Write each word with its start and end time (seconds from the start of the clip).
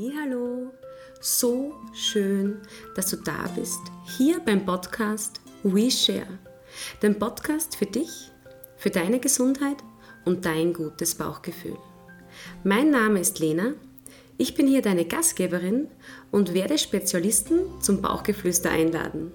Hallo, 0.00 0.70
so 1.20 1.74
schön, 1.92 2.58
dass 2.94 3.10
du 3.10 3.16
da 3.16 3.50
bist, 3.56 3.80
hier 4.16 4.38
beim 4.38 4.64
Podcast 4.64 5.40
We 5.64 5.90
Share, 5.90 6.38
dem 7.02 7.18
Podcast 7.18 7.74
für 7.74 7.86
dich, 7.86 8.30
für 8.76 8.90
deine 8.90 9.18
Gesundheit 9.18 9.78
und 10.24 10.46
dein 10.46 10.72
gutes 10.72 11.16
Bauchgefühl. 11.16 11.76
Mein 12.62 12.92
Name 12.92 13.18
ist 13.18 13.40
Lena, 13.40 13.72
ich 14.36 14.54
bin 14.54 14.68
hier 14.68 14.82
deine 14.82 15.04
Gastgeberin 15.04 15.88
und 16.30 16.54
werde 16.54 16.78
Spezialisten 16.78 17.58
zum 17.80 18.00
Bauchgeflüster 18.00 18.70
einladen. 18.70 19.32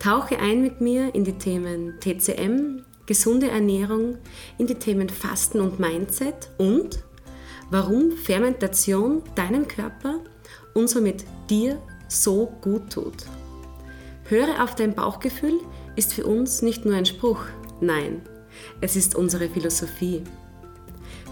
Tauche 0.00 0.40
ein 0.40 0.60
mit 0.60 0.80
mir 0.80 1.14
in 1.14 1.22
die 1.22 1.38
Themen 1.38 2.00
TCM, 2.00 2.84
gesunde 3.06 3.48
Ernährung, 3.48 4.18
in 4.58 4.66
die 4.66 4.74
Themen 4.74 5.08
Fasten 5.08 5.60
und 5.60 5.78
Mindset 5.78 6.50
und 6.58 7.04
warum 7.70 8.12
Fermentation 8.12 9.22
deinem 9.34 9.68
Körper 9.68 10.20
und 10.74 10.88
somit 10.88 11.24
dir 11.50 11.80
so 12.08 12.52
gut 12.60 12.92
tut. 12.92 13.26
Höre 14.24 14.62
auf 14.62 14.74
dein 14.74 14.94
Bauchgefühl 14.94 15.60
ist 15.96 16.12
für 16.12 16.26
uns 16.26 16.62
nicht 16.62 16.84
nur 16.84 16.94
ein 16.94 17.06
Spruch, 17.06 17.44
nein, 17.80 18.22
es 18.80 18.96
ist 18.96 19.14
unsere 19.14 19.48
Philosophie. 19.48 20.22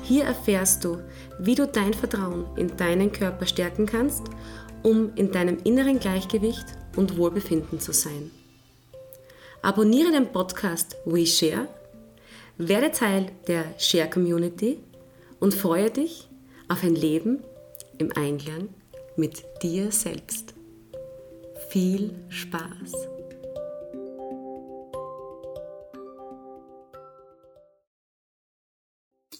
Hier 0.02 0.24
erfährst 0.24 0.84
du, 0.84 0.98
wie 1.38 1.54
du 1.54 1.66
dein 1.66 1.92
Vertrauen 1.92 2.46
in 2.56 2.76
deinen 2.76 3.12
Körper 3.12 3.46
stärken 3.46 3.86
kannst, 3.86 4.22
um 4.82 5.12
in 5.16 5.32
deinem 5.32 5.58
inneren 5.64 5.98
Gleichgewicht 5.98 6.66
und 6.96 7.18
Wohlbefinden 7.18 7.80
zu 7.80 7.92
sein. 7.92 8.30
Abonniere 9.62 10.12
den 10.12 10.32
Podcast 10.32 10.96
WeShare, 11.04 11.68
werde 12.56 12.92
Teil 12.92 13.32
der 13.48 13.64
Share 13.78 14.08
Community 14.08 14.78
und 15.40 15.54
freue 15.54 15.90
dich 15.90 16.25
auf 16.68 16.82
ein 16.82 16.94
Leben 16.94 17.44
im 17.98 18.10
Einklang 18.16 18.68
mit 19.16 19.44
dir 19.62 19.90
selbst. 19.92 20.54
Viel 21.68 22.14
Spaß! 22.28 22.92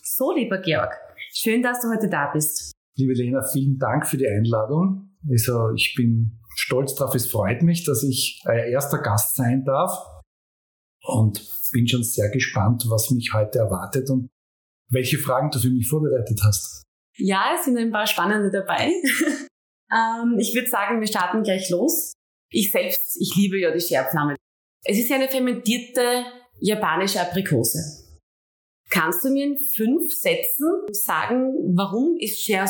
So, 0.03 0.33
lieber 0.33 0.59
Georg, 0.59 0.95
schön, 1.35 1.63
dass 1.63 1.81
du 1.81 1.89
heute 1.89 2.09
da 2.09 2.31
bist. 2.33 2.73
Liebe 2.97 3.13
Lena, 3.13 3.43
vielen 3.53 3.79
Dank 3.79 4.07
für 4.07 4.17
die 4.17 4.27
Einladung. 4.27 5.11
Also 5.29 5.73
ich 5.75 5.95
bin 5.95 6.41
stolz 6.55 6.95
darauf, 6.95 7.15
es 7.15 7.31
freut 7.31 7.63
mich, 7.63 7.85
dass 7.85 8.03
ich 8.03 8.43
euer 8.47 8.65
erster 8.65 8.99
Gast 9.03 9.37
sein 9.37 9.65
darf 9.65 9.93
und 11.03 11.47
bin 11.73 11.87
schon 11.87 12.03
sehr 12.03 12.31
gespannt, 12.31 12.87
was 12.89 13.11
mich 13.11 13.35
heute 13.35 13.59
erwartet 13.59 14.09
und 14.09 14.31
welche 14.89 15.19
Fragen 15.19 15.51
du 15.51 15.59
für 15.59 15.69
mich 15.69 15.87
vorbereitet 15.87 16.41
hast. 16.45 16.86
Ja, 17.19 17.53
es 17.55 17.65
sind 17.65 17.79
ein 17.79 17.91
paar 17.91 18.07
spannende 18.07 18.51
dabei. 18.51 18.87
ähm, 19.93 20.37
ich 20.39 20.55
würde 20.55 20.69
sagen, 20.69 21.01
wir 21.01 21.07
starten 21.07 21.43
gleich 21.43 21.71
los. 21.71 22.13
Ich 22.51 22.71
selbst, 22.71 23.17
ich 23.21 23.35
liebe 23.37 23.59
ja 23.59 23.73
die 23.73 23.81
Scherpflamme. 23.81 24.37
Es 24.85 24.99
ist 24.99 25.11
eine 25.11 25.29
fermentierte 25.29 26.25
japanische 26.61 27.21
Aprikose. 27.21 27.79
Kannst 28.89 29.25
du 29.25 29.31
mir 29.31 29.47
in 29.47 29.59
fünf 29.59 30.13
Sätzen 30.13 30.69
sagen, 30.93 31.53
warum 31.75 32.17
ist 32.21 32.45
Share 32.45 32.69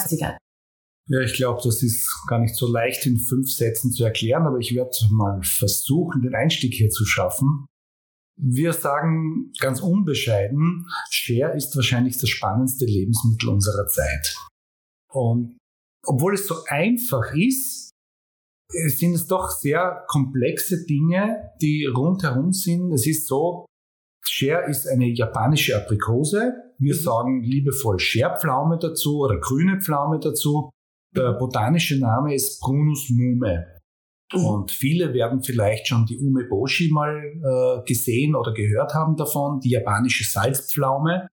Ja, 1.09 1.21
ich 1.21 1.35
glaube, 1.35 1.61
das 1.63 1.83
ist 1.83 2.11
gar 2.27 2.39
nicht 2.39 2.57
so 2.57 2.67
leicht 2.67 3.07
in 3.07 3.19
fünf 3.19 3.49
Sätzen 3.51 3.93
zu 3.93 4.05
erklären, 4.05 4.47
aber 4.47 4.59
ich 4.59 4.75
werde 4.75 4.97
mal 5.11 5.41
versuchen, 5.43 6.23
den 6.23 6.35
Einstieg 6.35 6.75
hier 6.75 6.89
zu 6.89 7.05
schaffen. 7.05 7.67
Wir 8.39 8.73
sagen 8.73 9.53
ganz 9.61 9.81
unbescheiden, 9.81 10.87
Share 11.11 11.57
ist 11.57 11.75
wahrscheinlich 11.75 12.19
das 12.19 12.29
spannendste 12.29 12.85
Lebensmittel 12.85 13.49
unserer 13.49 13.87
Zeit. 13.87 14.37
Und 15.11 15.57
obwohl 16.05 16.35
es 16.35 16.47
so 16.47 16.57
einfach 16.69 17.35
ist, 17.35 17.91
sind 18.69 19.15
es 19.15 19.27
doch 19.27 19.51
sehr 19.51 20.05
komplexe 20.09 20.85
Dinge, 20.85 21.53
die 21.63 21.87
rundherum 21.87 22.53
sind. 22.53 22.93
Es 22.93 23.07
ist 23.07 23.27
so, 23.27 23.67
Share 24.25 24.69
ist 24.69 24.87
eine 24.87 25.07
japanische 25.07 25.77
Aprikose. 25.77 26.53
Wir 26.79 26.95
mhm. 26.95 26.99
sagen 26.99 27.43
liebevoll 27.43 27.99
Scherpflaume 27.99 28.79
dazu 28.79 29.21
oder 29.21 29.39
grüne 29.39 29.81
Pflaume 29.81 30.19
dazu. 30.19 30.71
Der 31.15 31.33
botanische 31.33 31.99
Name 31.99 32.35
ist 32.35 32.61
Prunus 32.61 33.09
mume. 33.09 33.76
Mhm. 34.33 34.45
Und 34.45 34.71
viele 34.73 35.13
werden 35.13 35.43
vielleicht 35.43 35.89
schon 35.89 36.07
die 36.07 36.19
Umeboshi 36.19 36.91
mal 36.91 37.15
äh, 37.15 37.85
gesehen 37.87 38.35
oder 38.35 38.53
gehört 38.53 38.95
haben 38.95 39.17
davon, 39.17 39.61
die 39.61 39.71
japanische 39.71 40.25
Salzpflaume. 40.25 41.29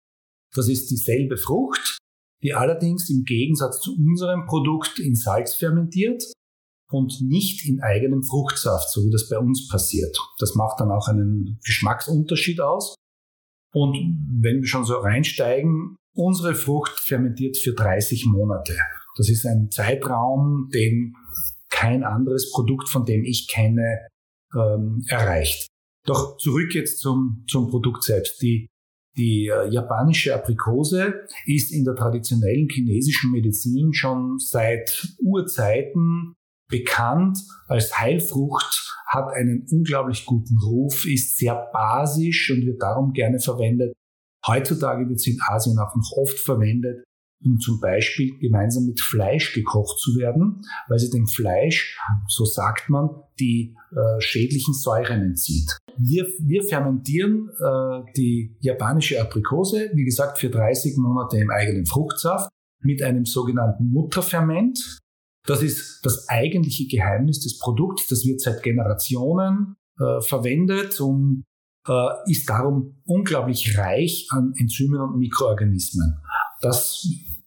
Das 0.54 0.68
ist 0.68 0.92
dieselbe 0.92 1.38
Frucht, 1.38 1.98
die 2.44 2.54
allerdings 2.54 3.09
im 3.09 3.24
Gegensatz 3.24 3.80
zu 3.80 3.96
unserem 3.96 4.46
Produkt 4.46 5.00
in 5.00 5.16
Salz 5.16 5.56
fermentiert 5.56 6.24
und 6.92 7.22
nicht 7.22 7.68
in 7.68 7.81
eigenem 7.81 8.24
Fruchtsaft, 8.24 8.90
so 8.92 9.04
wie 9.04 9.10
das 9.10 9.28
bei 9.28 9.40
uns 9.40 9.68
passiert. 9.68 10.16
Das 10.38 10.54
macht 10.54 10.80
dann 10.80 10.92
auch 10.92 11.08
einen 11.08 11.60
Geschmacksunterschied 11.66 12.62
aus. 12.62 12.96
Und 13.74 13.96
wenn 14.40 14.62
wir 14.62 14.68
schon 14.68 14.86
so 14.86 14.98
reinsteigen, 14.98 15.96
unsere 16.16 16.54
Frucht 16.54 17.00
fermentiert 17.00 17.58
für 17.58 17.74
30 17.74 18.28
Monate. 18.28 18.78
Das 19.18 19.30
ist 19.30 19.48
ein 19.48 19.72
Zeitraum, 19.72 20.70
den 20.72 21.16
kein 21.74 22.04
anderes 22.04 22.52
Produkt, 22.52 22.88
von 22.88 23.04
dem 23.04 23.26
ich 23.26 23.48
kenne, 23.50 24.08
ähm, 24.56 25.04
erreicht. 25.10 25.68
Doch 26.06 26.38
zurück 26.38 26.74
jetzt 26.74 27.00
zum, 27.00 27.46
zum 27.50 27.70
Produkt 27.70 28.04
selbst. 28.04 28.42
Die, 28.42 28.68
die 29.18 29.48
äh, 29.48 29.70
japanische 29.70 30.34
Aprikose 30.34 31.26
ist 31.46 31.72
in 31.72 31.84
der 31.84 31.96
traditionellen 31.96 32.70
chinesischen 32.70 33.32
Medizin 33.32 33.94
schon 33.94 34.38
seit 34.38 35.16
Urzeiten 35.20 36.34
bekannt 36.70 37.40
als 37.68 37.98
Heilfrucht, 37.98 38.96
hat 39.08 39.34
einen 39.34 39.66
unglaublich 39.72 40.26
guten 40.26 40.58
Ruf, 40.58 41.06
ist 41.06 41.38
sehr 41.38 41.70
basisch 41.72 42.52
und 42.52 42.66
wird 42.66 42.82
darum 42.82 43.14
gerne 43.14 43.40
verwendet. 43.40 43.94
Heutzutage 44.46 45.08
wird 45.08 45.20
sie 45.20 45.32
in 45.32 45.40
Asien 45.48 45.78
auch 45.78 45.96
noch 45.96 46.12
oft 46.18 46.40
verwendet 46.40 47.04
um 47.46 47.59
zum 47.59 47.80
Beispiel 47.80 48.38
gemeinsam 48.40 48.86
mit 48.86 49.00
Fleisch 49.00 49.54
gekocht 49.54 50.00
zu 50.00 50.18
werden, 50.18 50.62
weil 50.88 51.00
sie 51.00 51.09
dem 51.09 51.28
Fleisch, 51.28 51.98
so 52.28 52.46
sagt 52.46 52.90
man, 52.90 53.09
die 53.40 53.76
äh, 53.92 54.22
schädlichen 54.22 54.74
Säuren 54.74 55.22
entzieht. 55.22 55.78
Wir, 55.98 56.26
wir 56.40 56.64
fermentieren 56.64 57.50
äh, 57.59 58.12
die 58.16 58.56
japanische 58.62 59.22
Aprikose, 59.22 59.92
wie 59.94 60.06
gesagt, 60.06 60.40
für 60.40 60.50
30 60.50 60.98
Monate 60.98 61.38
im 61.38 61.50
eigenen 61.52 61.86
Fruchtsaft 61.86 62.50
mit 62.81 63.02
einem 63.02 63.26
sogenannten 63.26 63.92
Mutterferment. 63.92 65.00
Das 65.46 65.62
ist 65.62 66.02
das 66.04 66.30
eigentliche 66.30 66.88
Geheimnis 66.88 67.42
des 67.42 67.60
Produkts. 67.60 68.08
Das 68.08 68.25
wird 68.25 68.42
seit 68.42 68.64
Generationen 68.64 69.75
äh, 70.00 70.22
verwendet 70.22 71.00
und 71.02 71.44
äh, 71.88 72.31
ist 72.31 72.50
darum 72.50 73.02
unglaublich 73.06 73.78
reich 73.78 74.28
an 74.31 74.54
Enzymen 74.58 75.02
und 75.02 75.18
Mikroorganismen. 75.18 76.18
Das 76.62 77.06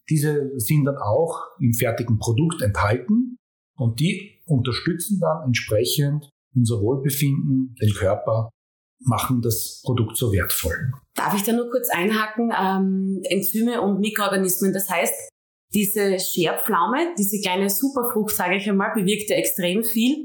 diese 0.08 0.50
sind 0.58 0.84
dann 0.84 0.96
auch 0.96 1.42
im 1.60 1.74
fertigen 1.74 2.18
Produkt 2.18 2.62
enthalten 2.62 3.36
und 3.76 4.00
die 4.00 4.40
unterstützen 4.46 5.18
dann 5.20 5.44
entsprechend 5.46 6.30
unser 6.54 6.80
Wohlbefinden, 6.80 7.74
den 7.80 7.92
Körper, 7.92 8.50
machen 9.00 9.42
das 9.42 9.82
Produkt 9.84 10.16
so 10.16 10.32
wertvoll. 10.32 10.92
Darf 11.14 11.34
ich 11.36 11.42
da 11.42 11.52
nur 11.52 11.70
kurz 11.70 11.88
einhaken? 11.90 12.50
Ähm, 12.58 13.20
Enzyme 13.28 13.82
und 13.82 14.00
Mikroorganismen, 14.00 14.72
das 14.72 14.88
heißt, 14.88 15.14
diese 15.74 16.18
Scherpflaume, 16.18 17.14
diese 17.18 17.40
kleine 17.40 17.68
Superfrucht, 17.68 18.34
sage 18.34 18.56
ich 18.56 18.68
einmal, 18.68 18.92
bewirkt 18.94 19.28
ja 19.28 19.36
extrem 19.36 19.84
viel. 19.84 20.24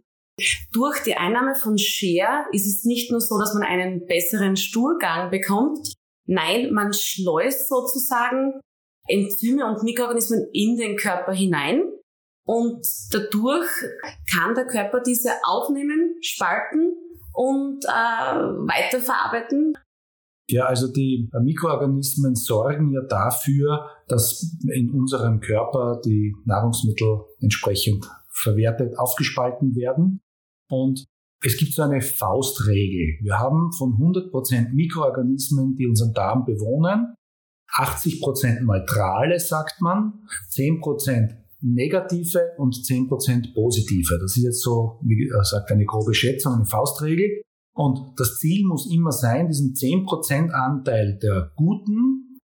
Durch 0.72 1.00
die 1.04 1.16
Einnahme 1.16 1.56
von 1.56 1.78
Scher 1.78 2.46
ist 2.54 2.66
es 2.66 2.86
nicht 2.86 3.12
nur 3.12 3.20
so, 3.20 3.38
dass 3.38 3.54
man 3.54 3.64
einen 3.64 4.06
besseren 4.08 4.56
Stuhlgang 4.56 5.30
bekommt, 5.30 5.94
nein, 6.26 6.72
man 6.72 6.94
schleust 6.94 7.68
sozusagen 7.68 8.60
Enzyme 9.08 9.66
und 9.66 9.84
Mikroorganismen 9.84 10.48
in 10.54 10.78
den 10.78 10.96
Körper 10.96 11.34
hinein 11.34 11.84
und 12.46 12.86
dadurch 13.12 13.70
kann 14.34 14.56
der 14.56 14.66
Körper 14.66 15.02
diese 15.02 15.32
aufnehmen, 15.44 16.18
spalten 16.22 16.94
und 17.34 17.84
äh, 17.86 17.88
weiterverarbeiten. 17.88 19.74
Ja, 20.50 20.66
also 20.66 20.92
die 20.92 21.30
Mikroorganismen 21.32 22.36
sorgen 22.36 22.92
ja 22.92 23.02
dafür, 23.02 23.90
dass 24.08 24.58
in 24.74 24.92
unserem 24.92 25.40
Körper 25.40 26.02
die 26.04 26.36
Nahrungsmittel 26.46 27.22
entsprechend 27.40 28.06
verwertet, 28.30 28.98
aufgespalten 28.98 29.76
werden. 29.76 30.20
Und 30.70 31.06
es 31.44 31.58
gibt 31.58 31.74
so 31.74 31.84
eine 31.84 32.02
Faustregel. 32.02 33.20
Wir 33.24 33.40
haben 33.40 33.72
von 33.72 33.94
100% 33.94 34.74
Mikroorganismen, 34.74 35.76
die 35.76 35.88
unseren 35.88 36.14
Darm 36.14 36.44
bewohnen, 36.44 37.16
80% 37.78 38.62
neutrale, 38.62 39.40
sagt 39.40 39.82
man, 39.82 40.26
10% 40.50 41.38
negative 41.62 42.52
und 42.58 42.74
10% 42.74 43.54
positive. 43.54 44.18
Das 44.20 44.36
ist 44.36 44.44
jetzt 44.44 44.62
so, 44.62 45.00
wie 45.04 45.16
gesagt, 45.16 45.72
eine 45.72 45.86
grobe 45.86 46.14
Schätzung, 46.14 46.54
eine 46.56 46.66
Faustregel. 46.66 47.44
Und 47.74 48.20
das 48.20 48.38
Ziel 48.40 48.66
muss 48.66 48.92
immer 48.92 49.12
sein, 49.12 49.48
diesen 49.48 49.74
10% 49.74 50.50
Anteil 50.50 51.18
der 51.22 51.52
Guten 51.56 52.40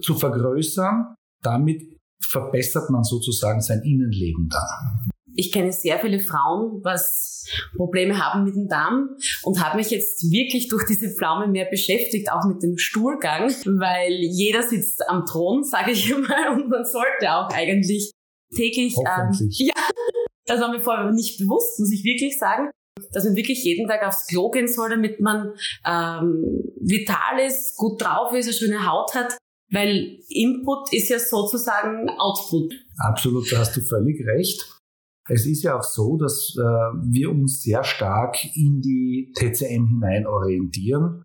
zu 0.00 0.14
vergrößern. 0.14 1.14
Damit 1.42 1.98
verbessert 2.24 2.90
man 2.90 3.04
sozusagen 3.04 3.60
sein 3.60 3.82
Innenleben 3.82 4.48
dann. 4.48 5.11
Ich 5.34 5.52
kenne 5.52 5.72
sehr 5.72 5.98
viele 5.98 6.20
Frauen, 6.20 6.80
was 6.82 7.32
Probleme 7.76 8.18
haben 8.18 8.44
mit 8.44 8.54
dem 8.54 8.68
Darm 8.68 9.16
und 9.42 9.62
habe 9.62 9.76
mich 9.76 9.90
jetzt 9.90 10.30
wirklich 10.30 10.68
durch 10.68 10.84
diese 10.86 11.10
Pflaume 11.10 11.48
mehr 11.48 11.66
beschäftigt, 11.66 12.30
auch 12.30 12.44
mit 12.46 12.62
dem 12.62 12.78
Stuhlgang, 12.78 13.48
weil 13.78 14.12
jeder 14.12 14.62
sitzt 14.62 15.08
am 15.08 15.24
Thron, 15.26 15.62
sage 15.64 15.92
ich 15.92 16.10
mal, 16.10 16.52
und 16.52 16.68
man 16.68 16.84
sollte 16.84 17.32
auch 17.32 17.48
eigentlich 17.52 18.12
täglich, 18.54 18.94
ähm, 18.98 19.48
ja, 19.50 19.74
das 20.46 20.60
war 20.60 20.70
mir 20.70 20.80
vorher 20.80 21.10
nicht 21.10 21.38
bewusst, 21.38 21.78
muss 21.80 21.92
ich 21.92 22.04
wirklich 22.04 22.38
sagen, 22.38 22.70
dass 23.12 23.24
man 23.24 23.36
wirklich 23.36 23.64
jeden 23.64 23.88
Tag 23.88 24.06
aufs 24.06 24.26
Klo 24.26 24.50
gehen 24.50 24.68
soll, 24.68 24.90
damit 24.90 25.20
man 25.20 25.52
ähm, 25.86 26.62
vital 26.80 27.40
ist, 27.46 27.76
gut 27.76 28.00
drauf 28.00 28.32
ist, 28.34 28.46
eine 28.46 28.54
schöne 28.54 28.86
Haut 28.86 29.14
hat, 29.14 29.36
weil 29.70 30.18
Input 30.28 30.92
ist 30.92 31.08
ja 31.08 31.18
sozusagen 31.18 32.08
Output. 32.10 32.74
Absolut, 32.98 33.50
da 33.50 33.58
hast 33.58 33.76
du 33.76 33.80
völlig 33.80 34.24
recht. 34.26 34.81
Es 35.28 35.46
ist 35.46 35.62
ja 35.62 35.78
auch 35.78 35.82
so, 35.82 36.16
dass 36.16 36.54
äh, 36.56 36.62
wir 36.62 37.30
uns 37.30 37.62
sehr 37.62 37.84
stark 37.84 38.36
in 38.56 38.80
die 38.80 39.32
TCM 39.36 39.86
hinein 39.86 40.26
orientieren. 40.26 41.24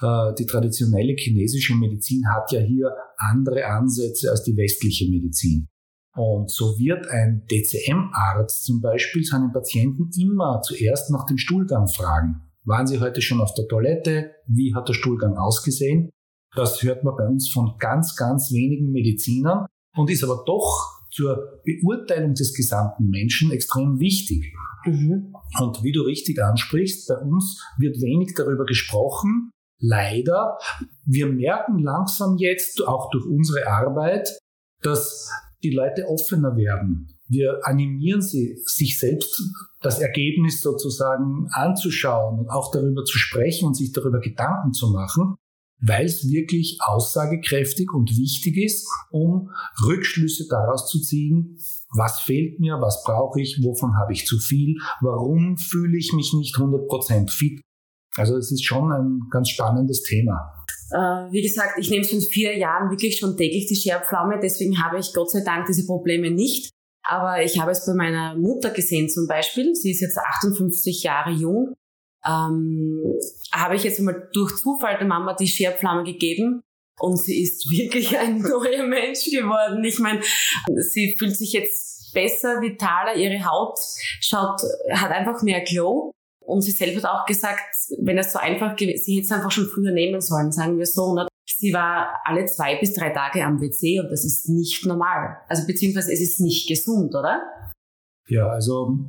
Äh, 0.00 0.34
die 0.38 0.46
traditionelle 0.46 1.14
chinesische 1.16 1.74
Medizin 1.74 2.22
hat 2.28 2.52
ja 2.52 2.60
hier 2.60 2.92
andere 3.16 3.66
Ansätze 3.66 4.30
als 4.30 4.42
die 4.42 4.56
westliche 4.56 5.08
Medizin. 5.10 5.68
Und 6.14 6.50
so 6.50 6.78
wird 6.78 7.08
ein 7.08 7.46
DCM-Arzt 7.50 8.64
zum 8.64 8.80
Beispiel 8.80 9.24
seinen 9.24 9.52
Patienten 9.52 10.10
immer 10.20 10.60
zuerst 10.62 11.10
nach 11.10 11.24
dem 11.24 11.38
Stuhlgang 11.38 11.86
fragen. 11.86 12.42
Waren 12.64 12.86
Sie 12.86 13.00
heute 13.00 13.22
schon 13.22 13.40
auf 13.40 13.54
der 13.54 13.68
Toilette? 13.68 14.32
Wie 14.46 14.74
hat 14.74 14.88
der 14.88 14.94
Stuhlgang 14.94 15.38
ausgesehen? 15.38 16.10
Das 16.54 16.82
hört 16.82 17.04
man 17.04 17.14
bei 17.16 17.26
uns 17.26 17.50
von 17.50 17.76
ganz, 17.78 18.16
ganz 18.16 18.52
wenigen 18.52 18.90
Medizinern 18.90 19.66
und 19.96 20.10
ist 20.10 20.24
aber 20.24 20.42
doch 20.44 20.99
zur 21.20 21.60
Beurteilung 21.64 22.34
des 22.34 22.54
gesamten 22.54 23.08
Menschen 23.08 23.50
extrem 23.50 23.98
wichtig. 23.98 24.52
Mhm. 24.86 25.34
Und 25.60 25.82
wie 25.82 25.92
du 25.92 26.02
richtig 26.02 26.42
ansprichst, 26.42 27.08
bei 27.08 27.16
uns 27.16 27.62
wird 27.78 28.00
wenig 28.00 28.34
darüber 28.34 28.64
gesprochen. 28.64 29.50
Leider. 29.78 30.58
Wir 31.04 31.26
merken 31.26 31.78
langsam 31.78 32.36
jetzt, 32.38 32.86
auch 32.86 33.10
durch 33.10 33.26
unsere 33.26 33.66
Arbeit, 33.66 34.38
dass 34.82 35.30
die 35.62 35.70
Leute 35.70 36.06
offener 36.06 36.56
werden. 36.56 37.08
Wir 37.28 37.60
animieren 37.62 38.22
sie, 38.22 38.58
sich 38.64 38.98
selbst 38.98 39.42
das 39.80 40.00
Ergebnis 40.00 40.62
sozusagen 40.62 41.48
anzuschauen 41.52 42.40
und 42.40 42.48
auch 42.50 42.70
darüber 42.72 43.04
zu 43.04 43.18
sprechen 43.18 43.68
und 43.68 43.74
sich 43.74 43.92
darüber 43.92 44.20
Gedanken 44.20 44.72
zu 44.72 44.90
machen 44.90 45.36
weil 45.82 46.06
es 46.06 46.28
wirklich 46.28 46.78
aussagekräftig 46.80 47.92
und 47.92 48.10
wichtig 48.16 48.56
ist, 48.56 48.88
um 49.10 49.50
Rückschlüsse 49.86 50.46
daraus 50.48 50.88
zu 50.88 51.00
ziehen, 51.00 51.58
was 51.96 52.20
fehlt 52.20 52.60
mir, 52.60 52.80
was 52.80 53.02
brauche 53.04 53.40
ich, 53.40 53.60
wovon 53.62 53.96
habe 53.98 54.12
ich 54.12 54.26
zu 54.26 54.38
viel, 54.38 54.76
warum 55.00 55.56
fühle 55.56 55.98
ich 55.98 56.12
mich 56.12 56.32
nicht 56.34 56.56
100% 56.56 57.30
fit. 57.30 57.60
Also 58.16 58.36
es 58.36 58.50
ist 58.50 58.64
schon 58.64 58.92
ein 58.92 59.20
ganz 59.30 59.48
spannendes 59.48 60.02
Thema. 60.02 60.52
Äh, 60.90 61.32
wie 61.32 61.42
gesagt, 61.42 61.78
ich 61.78 61.90
nehme 61.90 62.04
schon 62.04 62.20
vier 62.20 62.56
Jahren 62.58 62.90
wirklich 62.90 63.18
schon 63.18 63.36
täglich 63.36 63.66
die 63.66 63.76
Scherpflaume, 63.76 64.40
deswegen 64.42 64.82
habe 64.82 64.98
ich 64.98 65.12
Gott 65.14 65.30
sei 65.30 65.42
Dank 65.44 65.66
diese 65.66 65.86
Probleme 65.86 66.30
nicht. 66.30 66.70
Aber 67.02 67.42
ich 67.42 67.58
habe 67.58 67.70
es 67.70 67.86
bei 67.86 67.94
meiner 67.94 68.36
Mutter 68.36 68.70
gesehen 68.70 69.08
zum 69.08 69.26
Beispiel. 69.26 69.74
Sie 69.74 69.90
ist 69.90 70.00
jetzt 70.00 70.18
58 70.18 71.02
Jahre 71.02 71.30
jung 71.30 71.74
ähm, 72.26 73.02
habe 73.52 73.76
ich 73.76 73.84
jetzt 73.84 73.98
einmal 73.98 74.28
durch 74.32 74.56
Zufall 74.56 74.98
der 74.98 75.06
Mama 75.06 75.34
die 75.34 75.48
Scherpflaume 75.48 76.04
gegeben 76.04 76.62
und 76.98 77.16
sie 77.16 77.42
ist 77.42 77.68
wirklich 77.70 78.16
ein 78.18 78.40
neuer 78.40 78.84
Mensch 78.84 79.24
geworden. 79.24 79.82
Ich 79.84 79.98
meine, 79.98 80.20
sie 80.76 81.16
fühlt 81.18 81.36
sich 81.36 81.52
jetzt 81.52 82.12
besser, 82.12 82.60
vitaler, 82.60 83.14
ihre 83.14 83.44
Haut 83.44 83.78
schaut, 84.20 84.60
hat 84.92 85.10
einfach 85.10 85.42
mehr 85.42 85.62
Glow. 85.62 86.12
Und 86.40 86.62
sie 86.62 86.72
selber 86.72 87.02
hat 87.02 87.04
auch 87.04 87.26
gesagt, 87.26 87.60
wenn 88.00 88.18
es 88.18 88.32
so 88.32 88.38
einfach 88.38 88.74
gewesen, 88.74 89.02
sie 89.04 89.16
hätte 89.16 89.26
es 89.26 89.32
einfach 89.32 89.52
schon 89.52 89.68
früher 89.68 89.92
nehmen 89.92 90.20
sollen, 90.20 90.50
sagen 90.50 90.78
wir 90.78 90.86
so. 90.86 91.14
Ne? 91.14 91.28
Sie 91.46 91.72
war 91.72 92.18
alle 92.24 92.46
zwei 92.46 92.76
bis 92.76 92.94
drei 92.94 93.10
Tage 93.10 93.44
am 93.44 93.60
WC 93.60 94.00
und 94.00 94.10
das 94.10 94.24
ist 94.24 94.48
nicht 94.48 94.84
normal. 94.84 95.36
Also 95.48 95.66
beziehungsweise 95.66 96.12
es 96.12 96.20
ist 96.20 96.40
nicht 96.40 96.68
gesund, 96.68 97.14
oder? 97.14 97.42
Ja, 98.30 98.46
also 98.46 99.08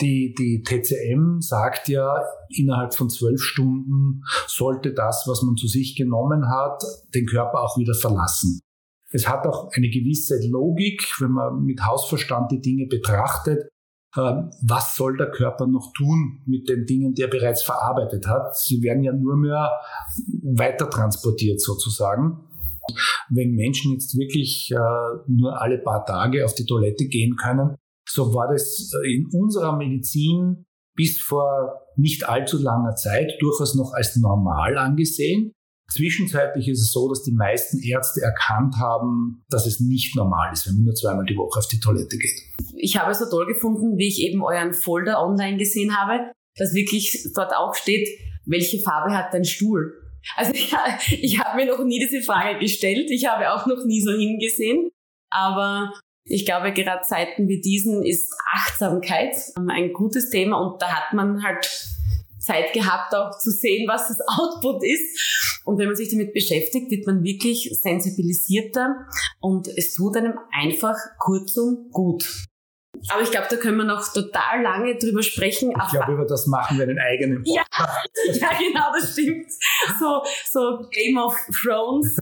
die, 0.00 0.34
die 0.36 0.62
TCM 0.64 1.40
sagt 1.40 1.88
ja, 1.88 2.20
innerhalb 2.48 2.92
von 2.92 3.08
zwölf 3.08 3.40
Stunden 3.40 4.22
sollte 4.48 4.92
das, 4.92 5.24
was 5.28 5.42
man 5.42 5.56
zu 5.56 5.68
sich 5.68 5.94
genommen 5.94 6.48
hat, 6.48 6.82
den 7.14 7.26
Körper 7.26 7.62
auch 7.62 7.78
wieder 7.78 7.94
verlassen. 7.94 8.60
Es 9.12 9.28
hat 9.28 9.46
auch 9.46 9.70
eine 9.76 9.88
gewisse 9.88 10.40
Logik, 10.48 11.04
wenn 11.20 11.30
man 11.30 11.62
mit 11.62 11.86
Hausverstand 11.86 12.50
die 12.50 12.60
Dinge 12.60 12.86
betrachtet. 12.88 13.68
Ähm, 14.16 14.50
was 14.62 14.96
soll 14.96 15.16
der 15.16 15.30
Körper 15.30 15.68
noch 15.68 15.92
tun 15.96 16.42
mit 16.44 16.68
den 16.68 16.86
Dingen, 16.86 17.14
die 17.14 17.22
er 17.22 17.28
bereits 17.28 17.62
verarbeitet 17.62 18.26
hat? 18.26 18.56
Sie 18.56 18.82
werden 18.82 19.04
ja 19.04 19.12
nur 19.12 19.36
mehr 19.36 19.70
weiter 20.42 20.90
transportiert 20.90 21.60
sozusagen. 21.60 22.40
Wenn 23.30 23.52
Menschen 23.52 23.92
jetzt 23.92 24.18
wirklich 24.18 24.72
äh, 24.72 24.76
nur 25.28 25.62
alle 25.62 25.78
paar 25.78 26.04
Tage 26.04 26.44
auf 26.44 26.54
die 26.54 26.66
Toilette 26.66 27.06
gehen 27.06 27.36
können, 27.36 27.76
so 28.08 28.34
war 28.34 28.52
das 28.52 28.92
äh, 29.04 29.14
in 29.14 29.28
unserer 29.32 29.76
Medizin 29.76 30.66
bis 30.96 31.20
vor 31.20 31.80
nicht 31.96 32.28
allzu 32.28 32.58
langer 32.58 32.94
Zeit 32.94 33.32
durchaus 33.40 33.74
noch 33.74 33.92
als 33.94 34.16
normal 34.16 34.78
angesehen. 34.78 35.52
Zwischenzeitlich 35.90 36.68
ist 36.68 36.80
es 36.80 36.92
so, 36.92 37.08
dass 37.08 37.22
die 37.22 37.32
meisten 37.32 37.78
Ärzte 37.78 38.22
erkannt 38.22 38.76
haben, 38.78 39.44
dass 39.50 39.66
es 39.66 39.80
nicht 39.80 40.16
normal 40.16 40.52
ist, 40.52 40.66
wenn 40.66 40.76
man 40.76 40.84
nur 40.84 40.94
zweimal 40.94 41.26
die 41.26 41.36
Woche 41.36 41.58
auf 41.58 41.68
die 41.68 41.78
Toilette 41.78 42.16
geht. 42.16 42.40
Ich 42.76 42.96
habe 42.96 43.10
es 43.10 43.18
so 43.18 43.28
toll 43.28 43.46
gefunden, 43.46 43.98
wie 43.98 44.08
ich 44.08 44.22
eben 44.22 44.42
euren 44.42 44.72
Folder 44.72 45.22
online 45.22 45.58
gesehen 45.58 45.96
habe, 45.96 46.32
dass 46.56 46.74
wirklich 46.74 47.28
dort 47.34 47.52
auch 47.54 47.74
steht, 47.74 48.08
welche 48.46 48.80
Farbe 48.80 49.14
hat 49.14 49.34
dein 49.34 49.44
Stuhl? 49.44 49.92
Also 50.36 50.52
ich, 50.54 50.72
ich 51.22 51.38
habe 51.38 51.56
mir 51.56 51.66
noch 51.66 51.84
nie 51.84 51.98
diese 51.98 52.22
Frage 52.22 52.58
gestellt, 52.58 53.10
ich 53.10 53.26
habe 53.26 53.52
auch 53.52 53.66
noch 53.66 53.84
nie 53.84 54.00
so 54.00 54.12
hingesehen, 54.12 54.88
aber 55.30 55.92
ich 56.26 56.46
glaube, 56.46 56.72
gerade 56.72 57.02
Zeiten 57.02 57.48
wie 57.48 57.60
diesen 57.60 58.02
ist 58.02 58.34
Achtsamkeit 58.54 59.34
ein 59.68 59.92
gutes 59.92 60.30
Thema 60.30 60.58
und 60.58 60.80
da 60.80 60.88
hat 60.88 61.12
man 61.12 61.42
halt 61.42 61.68
Zeit 62.38 62.72
gehabt, 62.72 63.14
auch 63.14 63.38
zu 63.38 63.50
sehen, 63.50 63.88
was 63.88 64.08
das 64.08 64.18
Output 64.38 64.82
ist. 64.84 65.60
Und 65.64 65.78
wenn 65.78 65.86
man 65.86 65.96
sich 65.96 66.10
damit 66.10 66.32
beschäftigt, 66.34 66.90
wird 66.90 67.06
man 67.06 67.22
wirklich 67.24 67.70
sensibilisierter 67.80 69.06
und 69.40 69.68
es 69.68 69.94
tut 69.94 70.16
einem 70.16 70.38
einfach 70.52 70.96
kurzum 71.18 71.88
gut. 71.90 72.46
Aber 73.10 73.22
ich 73.22 73.30
glaube, 73.30 73.48
da 73.50 73.56
können 73.56 73.78
wir 73.78 73.84
noch 73.84 74.12
total 74.12 74.62
lange 74.62 74.96
drüber 74.96 75.22
sprechen. 75.22 75.70
Ich 75.70 75.90
glaube, 75.90 76.12
über 76.12 76.26
das 76.26 76.46
machen 76.46 76.78
wir 76.78 76.84
einen 76.84 76.98
eigenen 76.98 77.42
Podcast. 77.42 78.08
Ja, 78.26 78.32
ja, 78.50 78.58
genau, 78.58 78.92
das 78.92 79.12
stimmt. 79.12 79.50
So, 79.98 80.22
so 80.46 80.88
Game 80.90 81.18
of 81.18 81.34
Thrones. 81.60 82.16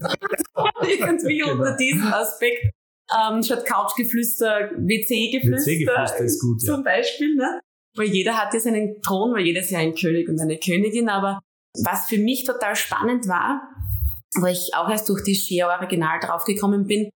Irgendwie 0.81 1.37
genau. 1.37 1.53
unter 1.53 1.75
diesem 1.75 2.11
Aspekt 2.11 2.73
ähm, 3.11 3.43
statt 3.43 3.65
Couchgeflüster, 3.65 4.71
WC-Geflüster. 4.77 5.71
WC-Geflüster 5.71 6.23
ist 6.23 6.41
gut, 6.41 6.61
Zum 6.61 6.83
Beispiel, 6.83 7.35
ne? 7.35 7.59
Weil 7.95 8.07
jeder 8.07 8.37
hat 8.37 8.53
ja 8.53 8.59
seinen 8.59 9.01
Thron, 9.01 9.33
weil 9.33 9.45
jeder 9.45 9.61
ist 9.61 9.71
ja 9.71 9.79
ein 9.79 9.93
König 9.93 10.27
und 10.27 10.39
eine 10.39 10.57
Königin, 10.57 11.09
aber 11.09 11.39
was 11.83 12.07
für 12.07 12.17
mich 12.17 12.43
total 12.43 12.75
spannend 12.75 13.27
war, 13.27 13.61
wo 14.39 14.47
ich 14.47 14.71
auch 14.75 14.89
erst 14.89 15.09
durch 15.09 15.23
die 15.23 15.35
Share 15.35 15.71
Original 15.79 16.19
draufgekommen 16.19 16.87
bin, 16.87 17.09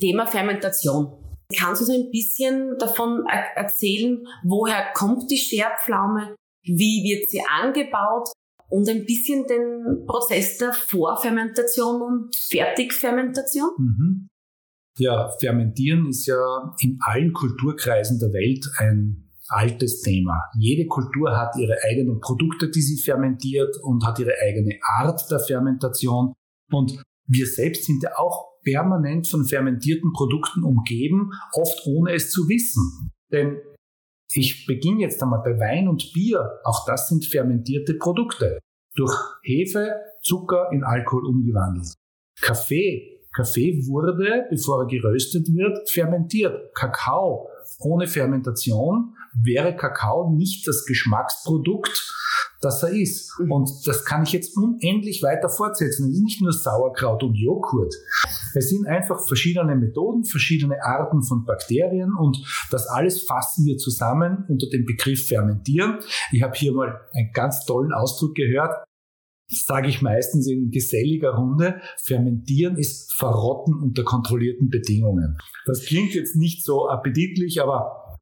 Thema 0.00 0.26
Fermentation. 0.26 1.12
Kannst 1.56 1.82
du 1.82 1.86
so 1.86 1.92
ein 1.92 2.10
bisschen 2.10 2.76
davon 2.78 3.24
erzählen, 3.54 4.26
woher 4.42 4.92
kommt 4.94 5.30
die 5.30 5.36
Scherpflaume, 5.36 6.34
wie 6.64 7.04
wird 7.04 7.30
sie 7.30 7.42
angebaut 7.42 8.30
und 8.68 8.88
ein 8.88 9.04
bisschen 9.04 9.46
den 9.46 10.04
Prozess 10.06 10.58
der 10.58 10.72
Vorfermentation 10.72 12.02
und 12.02 12.36
Fertigfermentation? 12.36 13.70
Mhm. 13.78 14.28
Ja, 14.98 15.30
Fermentieren 15.40 16.08
ist 16.08 16.26
ja 16.26 16.74
in 16.80 16.98
allen 17.00 17.32
Kulturkreisen 17.32 18.18
der 18.18 18.32
Welt 18.32 18.66
ein 18.78 19.30
altes 19.48 20.00
Thema. 20.00 20.50
Jede 20.58 20.86
Kultur 20.86 21.36
hat 21.36 21.54
ihre 21.58 21.76
eigenen 21.88 22.20
Produkte, 22.20 22.70
die 22.70 22.80
sie 22.80 23.00
fermentiert 23.00 23.76
und 23.82 24.04
hat 24.04 24.18
ihre 24.18 24.32
eigene 24.42 24.78
Art 24.98 25.30
der 25.30 25.38
Fermentation. 25.38 26.32
Und 26.72 27.00
wir 27.28 27.46
selbst 27.46 27.84
sind 27.84 28.02
ja 28.02 28.10
auch 28.16 28.56
permanent 28.64 29.28
von 29.28 29.44
fermentierten 29.44 30.12
Produkten 30.12 30.64
umgeben, 30.64 31.30
oft 31.52 31.86
ohne 31.86 32.14
es 32.14 32.30
zu 32.30 32.48
wissen. 32.48 33.12
Denn 33.30 33.58
ich 34.32 34.66
beginne 34.66 35.02
jetzt 35.02 35.22
einmal 35.22 35.42
bei 35.44 35.58
Wein 35.58 35.88
und 35.88 36.10
Bier. 36.12 36.58
Auch 36.64 36.84
das 36.86 37.08
sind 37.08 37.24
fermentierte 37.24 37.94
Produkte. 37.94 38.58
Durch 38.94 39.14
Hefe, 39.42 39.90
Zucker 40.22 40.70
in 40.72 40.82
Alkohol 40.82 41.26
umgewandelt. 41.26 41.94
Kaffee 42.40 43.15
Kaffee 43.36 43.86
wurde, 43.86 44.46
bevor 44.48 44.82
er 44.82 44.86
geröstet 44.86 45.46
wird, 45.54 45.90
fermentiert. 45.90 46.74
Kakao 46.74 47.48
ohne 47.80 48.06
Fermentation 48.06 49.14
wäre 49.34 49.76
Kakao 49.76 50.30
nicht 50.30 50.66
das 50.66 50.86
Geschmacksprodukt, 50.86 52.14
dass 52.60 52.82
er 52.82 52.90
ist. 52.90 53.38
Mhm. 53.38 53.52
Und 53.52 53.86
das 53.86 54.04
kann 54.04 54.22
ich 54.22 54.32
jetzt 54.32 54.56
unendlich 54.56 55.22
weiter 55.22 55.48
fortsetzen. 55.48 56.08
Es 56.08 56.16
ist 56.16 56.22
nicht 56.22 56.40
nur 56.40 56.52
Sauerkraut 56.52 57.22
und 57.22 57.34
Joghurt. 57.34 57.94
Es 58.54 58.70
sind 58.70 58.86
einfach 58.86 59.26
verschiedene 59.26 59.76
Methoden, 59.76 60.24
verschiedene 60.24 60.82
Arten 60.82 61.22
von 61.22 61.44
Bakterien 61.44 62.14
und 62.14 62.38
das 62.70 62.86
alles 62.86 63.22
fassen 63.22 63.66
wir 63.66 63.76
zusammen 63.76 64.46
unter 64.48 64.68
dem 64.68 64.86
Begriff 64.86 65.26
Fermentieren. 65.26 65.98
Ich 66.32 66.42
habe 66.42 66.54
hier 66.56 66.72
mal 66.72 67.00
einen 67.12 67.32
ganz 67.32 67.66
tollen 67.66 67.92
Ausdruck 67.92 68.34
gehört 68.34 68.86
sage 69.48 69.88
ich 69.88 70.02
meistens 70.02 70.48
in 70.48 70.70
geselliger 70.70 71.34
Runde, 71.34 71.80
fermentieren 71.98 72.76
ist 72.76 73.12
verrotten 73.14 73.74
unter 73.74 74.04
kontrollierten 74.04 74.68
Bedingungen. 74.68 75.38
Das 75.66 75.84
klingt 75.84 76.14
jetzt 76.14 76.36
nicht 76.36 76.64
so 76.64 76.88
appetitlich, 76.88 77.62
aber 77.62 78.18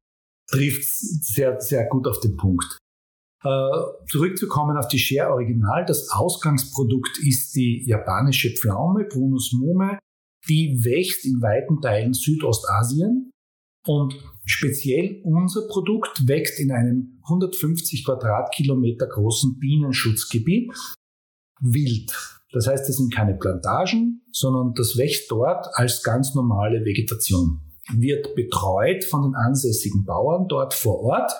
trifft 0.47 0.83
sehr, 0.83 1.59
sehr 1.59 1.87
gut 1.87 2.07
auf 2.07 2.19
den 2.19 2.37
Punkt. 2.37 2.77
Äh, 3.43 4.07
zurückzukommen 4.09 4.77
auf 4.77 4.87
die 4.87 4.99
Share 4.99 5.31
Original, 5.31 5.85
das 5.85 6.09
Ausgangsprodukt 6.11 7.19
ist 7.19 7.55
die 7.55 7.85
japanische 7.85 8.51
Pflaume, 8.51 9.05
Prunus 9.05 9.51
mume, 9.53 9.99
die 10.47 10.83
wächst 10.83 11.25
in 11.25 11.41
weiten 11.41 11.81
Teilen 11.81 12.13
Südostasien. 12.13 13.31
Und 13.87 14.15
speziell 14.45 15.21
unser 15.23 15.67
Produkt 15.67 16.27
wächst 16.27 16.59
in 16.59 16.71
einem 16.71 17.19
150 17.25 18.03
Quadratkilometer 18.03 19.05
großen 19.07 19.59
Bienenschutzgebiet 19.59 20.73
wild. 21.61 22.11
Das 22.51 22.67
heißt, 22.67 22.87
es 22.89 22.97
sind 22.97 23.13
keine 23.13 23.35
Plantagen, 23.35 24.21
sondern 24.31 24.73
das 24.75 24.97
wächst 24.97 25.29
dort 25.29 25.67
als 25.73 26.03
ganz 26.03 26.35
normale 26.35 26.85
Vegetation. 26.85 27.59
Wird 27.93 28.33
betreut 28.35 29.03
von 29.03 29.23
den 29.23 29.35
ansässigen 29.35 30.05
Bauern 30.05 30.47
dort 30.47 30.73
vor 30.73 31.01
Ort, 31.01 31.31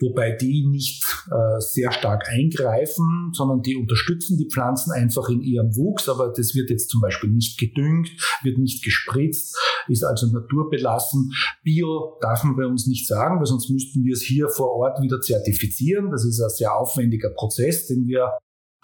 wobei 0.00 0.32
die 0.32 0.66
nicht 0.66 1.02
äh, 1.30 1.60
sehr 1.60 1.92
stark 1.92 2.28
eingreifen, 2.28 3.30
sondern 3.32 3.62
die 3.62 3.76
unterstützen 3.76 4.36
die 4.36 4.48
Pflanzen 4.50 4.90
einfach 4.90 5.28
in 5.28 5.40
ihrem 5.40 5.76
Wuchs, 5.76 6.08
aber 6.08 6.32
das 6.36 6.54
wird 6.54 6.70
jetzt 6.70 6.90
zum 6.90 7.00
Beispiel 7.00 7.30
nicht 7.30 7.58
gedüngt, 7.58 8.10
wird 8.42 8.58
nicht 8.58 8.84
gespritzt, 8.84 9.56
ist 9.88 10.04
also 10.04 10.26
naturbelassen. 10.26 11.32
Bio 11.62 12.18
darf 12.20 12.42
man 12.42 12.56
bei 12.56 12.66
uns 12.66 12.86
nicht 12.86 13.06
sagen, 13.06 13.38
weil 13.38 13.46
sonst 13.46 13.70
müssten 13.70 14.02
wir 14.04 14.12
es 14.12 14.22
hier 14.22 14.48
vor 14.48 14.72
Ort 14.72 15.00
wieder 15.00 15.20
zertifizieren. 15.20 16.10
Das 16.10 16.24
ist 16.24 16.40
ein 16.40 16.50
sehr 16.50 16.74
aufwendiger 16.74 17.30
Prozess, 17.30 17.86
den 17.86 18.06
wir 18.06 18.32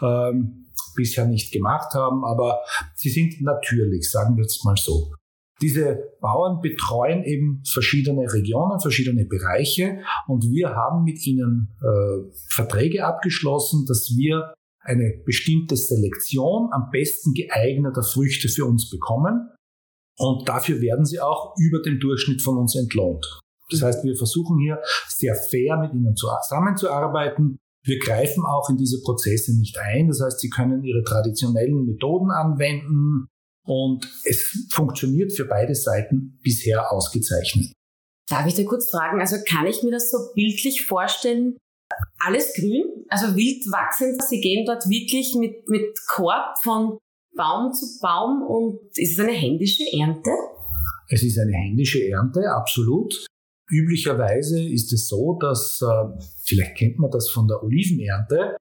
ähm, 0.01 0.70
bisher 0.95 1.27
nicht 1.27 1.53
gemacht 1.53 1.95
haben, 1.95 2.25
aber 2.25 2.61
sie 2.95 3.11
sind 3.11 3.41
natürlich, 3.41 4.11
sagen 4.11 4.37
wir 4.37 4.45
es 4.45 4.63
mal 4.65 4.77
so. 4.77 5.13
Diese 5.61 5.99
Bauern 6.21 6.61
betreuen 6.63 7.23
eben 7.25 7.63
verschiedene 7.71 8.33
Regionen, 8.33 8.81
verschiedene 8.81 9.27
Bereiche 9.27 9.99
und 10.27 10.51
wir 10.51 10.71
haben 10.71 11.05
mit 11.05 11.25
ihnen 11.27 11.77
äh, 11.83 12.33
Verträge 12.49 13.05
abgeschlossen, 13.05 13.85
dass 13.87 14.15
wir 14.17 14.55
eine 14.81 15.23
bestimmte 15.27 15.77
Selektion 15.77 16.71
am 16.73 16.89
besten 16.91 17.35
geeigneter 17.35 18.03
Früchte 18.03 18.49
für 18.49 18.65
uns 18.65 18.89
bekommen. 18.89 19.51
Und 20.17 20.49
dafür 20.49 20.81
werden 20.81 21.05
sie 21.05 21.21
auch 21.21 21.55
über 21.59 21.83
dem 21.83 22.01
Durchschnitt 22.01 22.43
von 22.43 22.57
uns 22.57 22.75
entlohnt. 22.77 23.27
Das 23.71 23.83
heißt, 23.83 24.05
wir 24.05 24.17
versuchen 24.17 24.59
hier 24.59 24.81
sehr 25.09 25.35
fair 25.35 25.77
mit 25.79 25.93
ihnen 25.93 26.17
zusammenzuarbeiten 26.17 27.59
wir 27.83 27.99
greifen 27.99 28.45
auch 28.45 28.69
in 28.69 28.77
diese 28.77 29.01
Prozesse 29.03 29.57
nicht 29.59 29.79
ein. 29.79 30.09
Das 30.09 30.21
heißt, 30.21 30.41
sie 30.41 30.51
können 30.51 30.83
ihre 30.85 31.03
traditionellen 31.03 31.87
Methoden 31.87 32.31
anwenden 32.31 33.27
und 33.65 34.05
es 34.25 34.69
funktioniert 34.73 35.33
für 35.33 35.45
beide 35.45 35.75
Seiten 35.75 36.39
bisher 36.43 36.93
ausgezeichnet. 36.93 37.73
Darf 38.29 38.47
ich 38.47 38.55
da 38.55 38.65
kurz 38.65 38.91
fragen, 38.91 39.21
also 39.21 39.37
kann 39.47 39.67
ich 39.67 39.83
mir 39.83 39.91
das 39.91 40.11
so 40.11 40.19
bildlich 40.35 40.83
vorstellen? 40.87 41.57
Alles 42.25 42.55
grün, 42.55 42.85
also 43.09 43.35
wild 43.35 43.65
wachsend. 43.73 44.23
Sie 44.29 44.41
gehen 44.41 44.65
dort 44.65 44.89
wirklich 44.89 45.35
mit, 45.35 45.69
mit 45.69 45.99
Korb 46.07 46.57
von 46.63 46.99
Baum 47.37 47.73
zu 47.73 47.87
Baum 48.01 48.43
und 48.43 48.79
ist 48.97 49.19
es 49.19 49.21
eine 49.21 49.33
händische 49.33 49.85
Ernte? 49.99 50.31
Es 51.09 51.23
ist 51.25 51.39
eine 51.39 51.53
händische 51.53 52.07
Ernte, 52.09 52.41
absolut. 52.53 53.27
Üblicherweise 53.71 54.63
ist 54.63 54.93
es 54.93 55.09
so, 55.09 55.39
dass, 55.41 55.81
äh, 55.83 56.23
vielleicht 56.43 56.77
kennt 56.77 56.99
man 56.99 57.11
das 57.11 57.31
von 57.31 57.47
der 57.47 57.63
Olivenernte, 57.63 58.57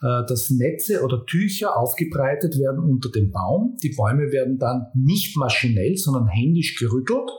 äh, 0.00 0.26
dass 0.26 0.50
Netze 0.50 1.02
oder 1.02 1.24
Tücher 1.26 1.76
aufgebreitet 1.76 2.58
werden 2.58 2.78
unter 2.82 3.10
dem 3.10 3.30
Baum. 3.30 3.76
Die 3.82 3.94
Bäume 3.94 4.32
werden 4.32 4.58
dann 4.58 4.86
nicht 4.94 5.36
maschinell, 5.36 5.96
sondern 5.96 6.28
händisch 6.28 6.78
gerüttelt. 6.78 7.30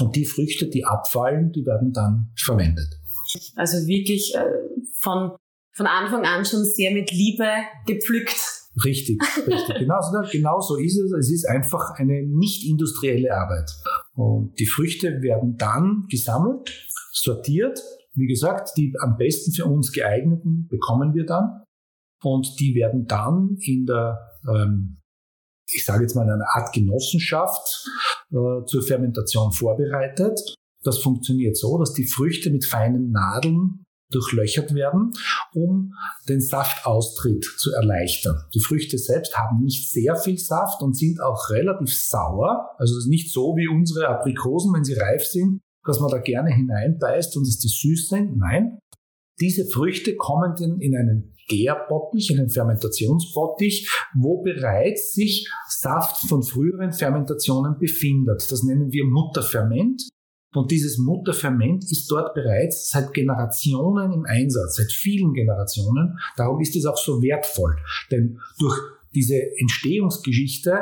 Und 0.00 0.16
die 0.16 0.24
Früchte, 0.24 0.68
die 0.68 0.84
abfallen, 0.84 1.52
die 1.52 1.64
werden 1.64 1.92
dann 1.92 2.32
verwendet. 2.36 3.00
Also 3.56 3.86
wirklich 3.86 4.34
äh, 4.34 4.44
von, 4.96 5.36
von 5.72 5.86
Anfang 5.86 6.24
an 6.24 6.44
schon 6.44 6.64
sehr 6.64 6.92
mit 6.92 7.10
Liebe 7.10 7.48
gepflückt. 7.86 8.36
Richtig, 8.84 9.20
richtig. 9.46 9.76
Genau, 9.78 10.00
genau 10.32 10.60
so 10.60 10.76
ist 10.76 10.98
es. 10.98 11.12
Es 11.12 11.30
ist 11.30 11.48
einfach 11.48 11.92
eine 11.96 12.26
nicht 12.26 12.64
industrielle 12.66 13.32
Arbeit. 13.32 13.70
Und 14.16 14.58
die 14.58 14.66
Früchte 14.66 15.22
werden 15.22 15.56
dann 15.56 16.06
gesammelt, 16.08 16.88
sortiert. 17.12 17.82
Wie 18.14 18.26
gesagt, 18.26 18.72
die 18.76 18.94
am 19.00 19.16
besten 19.16 19.52
für 19.52 19.66
uns 19.66 19.92
geeigneten 19.92 20.68
bekommen 20.68 21.14
wir 21.14 21.26
dann. 21.26 21.62
Und 22.22 22.58
die 22.60 22.74
werden 22.74 23.06
dann 23.06 23.56
in 23.60 23.86
der, 23.86 24.18
ähm, 24.48 25.00
ich 25.70 25.84
sage 25.84 26.02
jetzt 26.02 26.14
mal, 26.14 26.22
in 26.22 26.30
einer 26.30 26.48
Art 26.54 26.72
Genossenschaft 26.72 27.86
äh, 28.30 28.64
zur 28.66 28.82
Fermentation 28.82 29.52
vorbereitet. 29.52 30.56
Das 30.84 30.98
funktioniert 30.98 31.56
so, 31.56 31.78
dass 31.78 31.92
die 31.92 32.06
Früchte 32.06 32.50
mit 32.50 32.64
feinen 32.64 33.10
Nadeln 33.10 33.83
durchlöchert 34.10 34.74
werden, 34.74 35.12
um 35.54 35.92
den 36.28 36.40
Saftaustritt 36.40 37.44
zu 37.58 37.72
erleichtern. 37.72 38.36
Die 38.54 38.60
Früchte 38.60 38.98
selbst 38.98 39.36
haben 39.36 39.62
nicht 39.62 39.90
sehr 39.90 40.16
viel 40.16 40.38
Saft 40.38 40.82
und 40.82 40.96
sind 40.96 41.20
auch 41.20 41.50
relativ 41.50 41.94
sauer. 41.94 42.70
Also 42.78 42.96
es 42.96 43.04
ist 43.04 43.10
nicht 43.10 43.32
so 43.32 43.54
wie 43.56 43.68
unsere 43.68 44.08
Aprikosen, 44.08 44.72
wenn 44.74 44.84
sie 44.84 44.94
reif 44.94 45.24
sind, 45.24 45.60
dass 45.84 46.00
man 46.00 46.10
da 46.10 46.18
gerne 46.18 46.50
hineinbeißt 46.50 47.36
und 47.36 47.46
dass 47.46 47.58
die 47.58 47.68
süß 47.68 48.08
sind. 48.08 48.36
Nein, 48.36 48.78
diese 49.40 49.66
Früchte 49.66 50.16
kommen 50.16 50.54
dann 50.58 50.80
in 50.80 50.96
einen 50.96 51.34
Gärbottich, 51.48 52.30
einen 52.32 52.48
Fermentationsbottich, 52.48 53.90
wo 54.14 54.42
bereits 54.42 55.12
sich 55.12 55.50
Saft 55.68 56.28
von 56.28 56.42
früheren 56.42 56.92
Fermentationen 56.92 57.78
befindet. 57.78 58.50
Das 58.50 58.62
nennen 58.62 58.92
wir 58.92 59.04
Mutterferment. 59.04 60.08
Und 60.54 60.70
dieses 60.70 60.98
Mutterferment 60.98 61.84
ist 61.90 62.10
dort 62.10 62.34
bereits 62.34 62.90
seit 62.90 63.12
Generationen 63.12 64.12
im 64.12 64.24
Einsatz, 64.24 64.76
seit 64.76 64.92
vielen 64.92 65.32
Generationen. 65.34 66.18
Darum 66.36 66.60
ist 66.60 66.76
es 66.76 66.86
auch 66.86 66.96
so 66.96 67.20
wertvoll. 67.22 67.76
Denn 68.10 68.38
durch 68.58 68.78
diese 69.14 69.36
Entstehungsgeschichte 69.58 70.76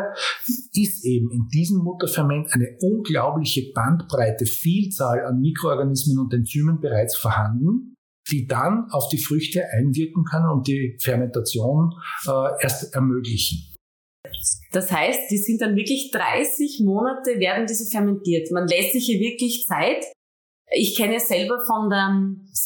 ist 0.75 1.05
eben 1.05 1.31
in 1.31 1.49
diesem 1.49 1.79
Mutterferment 1.79 2.53
eine 2.53 2.77
unglaubliche 2.81 3.73
Bandbreite, 3.75 4.47
Vielzahl 4.47 5.25
an 5.25 5.41
Mikroorganismen 5.41 6.19
und 6.19 6.33
Enzymen 6.33 6.81
bereits 6.81 7.17
vorhanden, 7.17 7.95
die 8.31 8.47
dann 8.47 8.89
auf 8.91 9.09
die 9.09 9.19
Früchte 9.19 9.63
einwirken 9.71 10.25
können 10.25 10.49
und 10.49 10.67
die 10.67 10.97
Fermentation 11.01 11.93
äh, 12.27 12.63
erst 12.63 12.95
ermöglichen. 12.95 13.72
Das 14.73 14.91
heißt, 14.91 15.31
die 15.31 15.39
sind 15.39 15.61
dann 15.61 15.77
wirklich 15.77 16.11
30 16.13 16.81
Monate 16.85 17.39
werden 17.39 17.67
diese 17.67 17.89
fermentiert. 17.91 18.51
Man 18.51 18.67
lässt 18.67 18.93
sich 18.93 19.07
hier 19.07 19.21
wirklich 19.21 19.67
Zeit. 19.67 20.05
Ich 20.75 20.97
kenne 20.97 21.21
selber 21.21 21.63
von 21.67 21.91
der, 21.91 22.09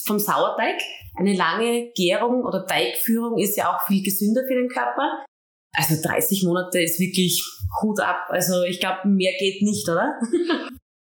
vom 0.06 0.18
Sauerteig. 0.18 0.80
Eine 1.16 1.34
lange 1.34 1.90
Gärung 1.94 2.44
oder 2.44 2.66
Teigführung 2.66 3.38
ist 3.38 3.56
ja 3.56 3.74
auch 3.74 3.86
viel 3.86 4.02
gesünder 4.02 4.42
für 4.46 4.54
den 4.54 4.68
Körper. 4.68 5.24
Also 5.74 6.00
30 6.00 6.44
Monate 6.44 6.80
ist 6.80 7.00
wirklich 7.00 7.42
Hut 7.82 8.00
ab. 8.00 8.26
Also 8.28 8.62
ich 8.62 8.80
glaube, 8.80 9.08
mehr 9.08 9.32
geht 9.38 9.62
nicht, 9.62 9.88
oder? 9.88 10.14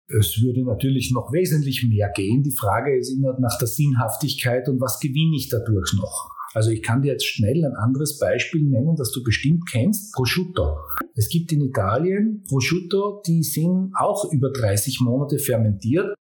Es 0.08 0.40
würde 0.44 0.64
natürlich 0.64 1.12
noch 1.12 1.32
wesentlich 1.32 1.84
mehr 1.90 2.12
gehen. 2.14 2.44
Die 2.44 2.56
Frage 2.56 2.96
ist 2.96 3.10
immer 3.10 3.40
nach 3.40 3.58
der 3.58 3.68
Sinnhaftigkeit 3.68 4.68
und 4.70 4.80
was 4.80 5.00
gewinne 5.00 5.36
ich 5.36 5.50
dadurch 5.50 5.94
noch. 5.94 6.30
Also 6.54 6.70
ich 6.70 6.84
kann 6.84 7.02
dir 7.02 7.14
jetzt 7.14 7.26
schnell 7.26 7.66
ein 7.66 7.76
anderes 7.76 8.20
Beispiel 8.20 8.64
nennen, 8.64 8.96
das 8.96 9.12
du 9.12 9.24
bestimmt 9.24 9.64
kennst, 9.70 10.14
Prosciutto. 10.14 10.78
Es 11.16 11.30
gibt 11.30 11.52
in 11.52 11.62
Italien 11.62 12.44
Prosciutto, 12.48 13.22
die 13.26 13.44
sind 13.44 13.92
auch 13.98 14.32
über 14.32 14.52
30 14.52 15.00
Monate 15.02 15.40
fermentiert. 15.40 16.16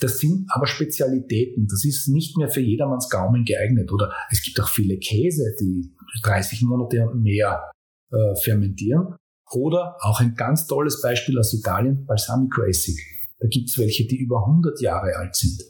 Das 0.00 0.18
sind 0.18 0.46
aber 0.48 0.66
Spezialitäten. 0.66 1.66
Das 1.68 1.84
ist 1.84 2.08
nicht 2.08 2.36
mehr 2.36 2.48
für 2.48 2.60
jedermanns 2.60 3.08
Gaumen 3.08 3.44
geeignet. 3.44 3.92
Oder 3.92 4.12
es 4.30 4.42
gibt 4.42 4.60
auch 4.60 4.68
viele 4.68 4.98
Käse, 4.98 5.54
die 5.60 5.94
30 6.24 6.62
Monate 6.62 7.08
und 7.08 7.22
mehr 7.22 7.70
äh, 8.10 8.34
fermentieren. 8.42 9.16
Oder 9.52 9.96
auch 10.00 10.20
ein 10.20 10.34
ganz 10.34 10.66
tolles 10.66 11.00
Beispiel 11.02 11.38
aus 11.38 11.52
Italien, 11.52 12.06
Balsamico-Essig. 12.06 12.96
Da 13.38 13.48
gibt 13.48 13.68
es 13.68 13.78
welche, 13.78 14.06
die 14.06 14.16
über 14.16 14.46
100 14.46 14.80
Jahre 14.80 15.16
alt 15.16 15.36
sind. 15.36 15.62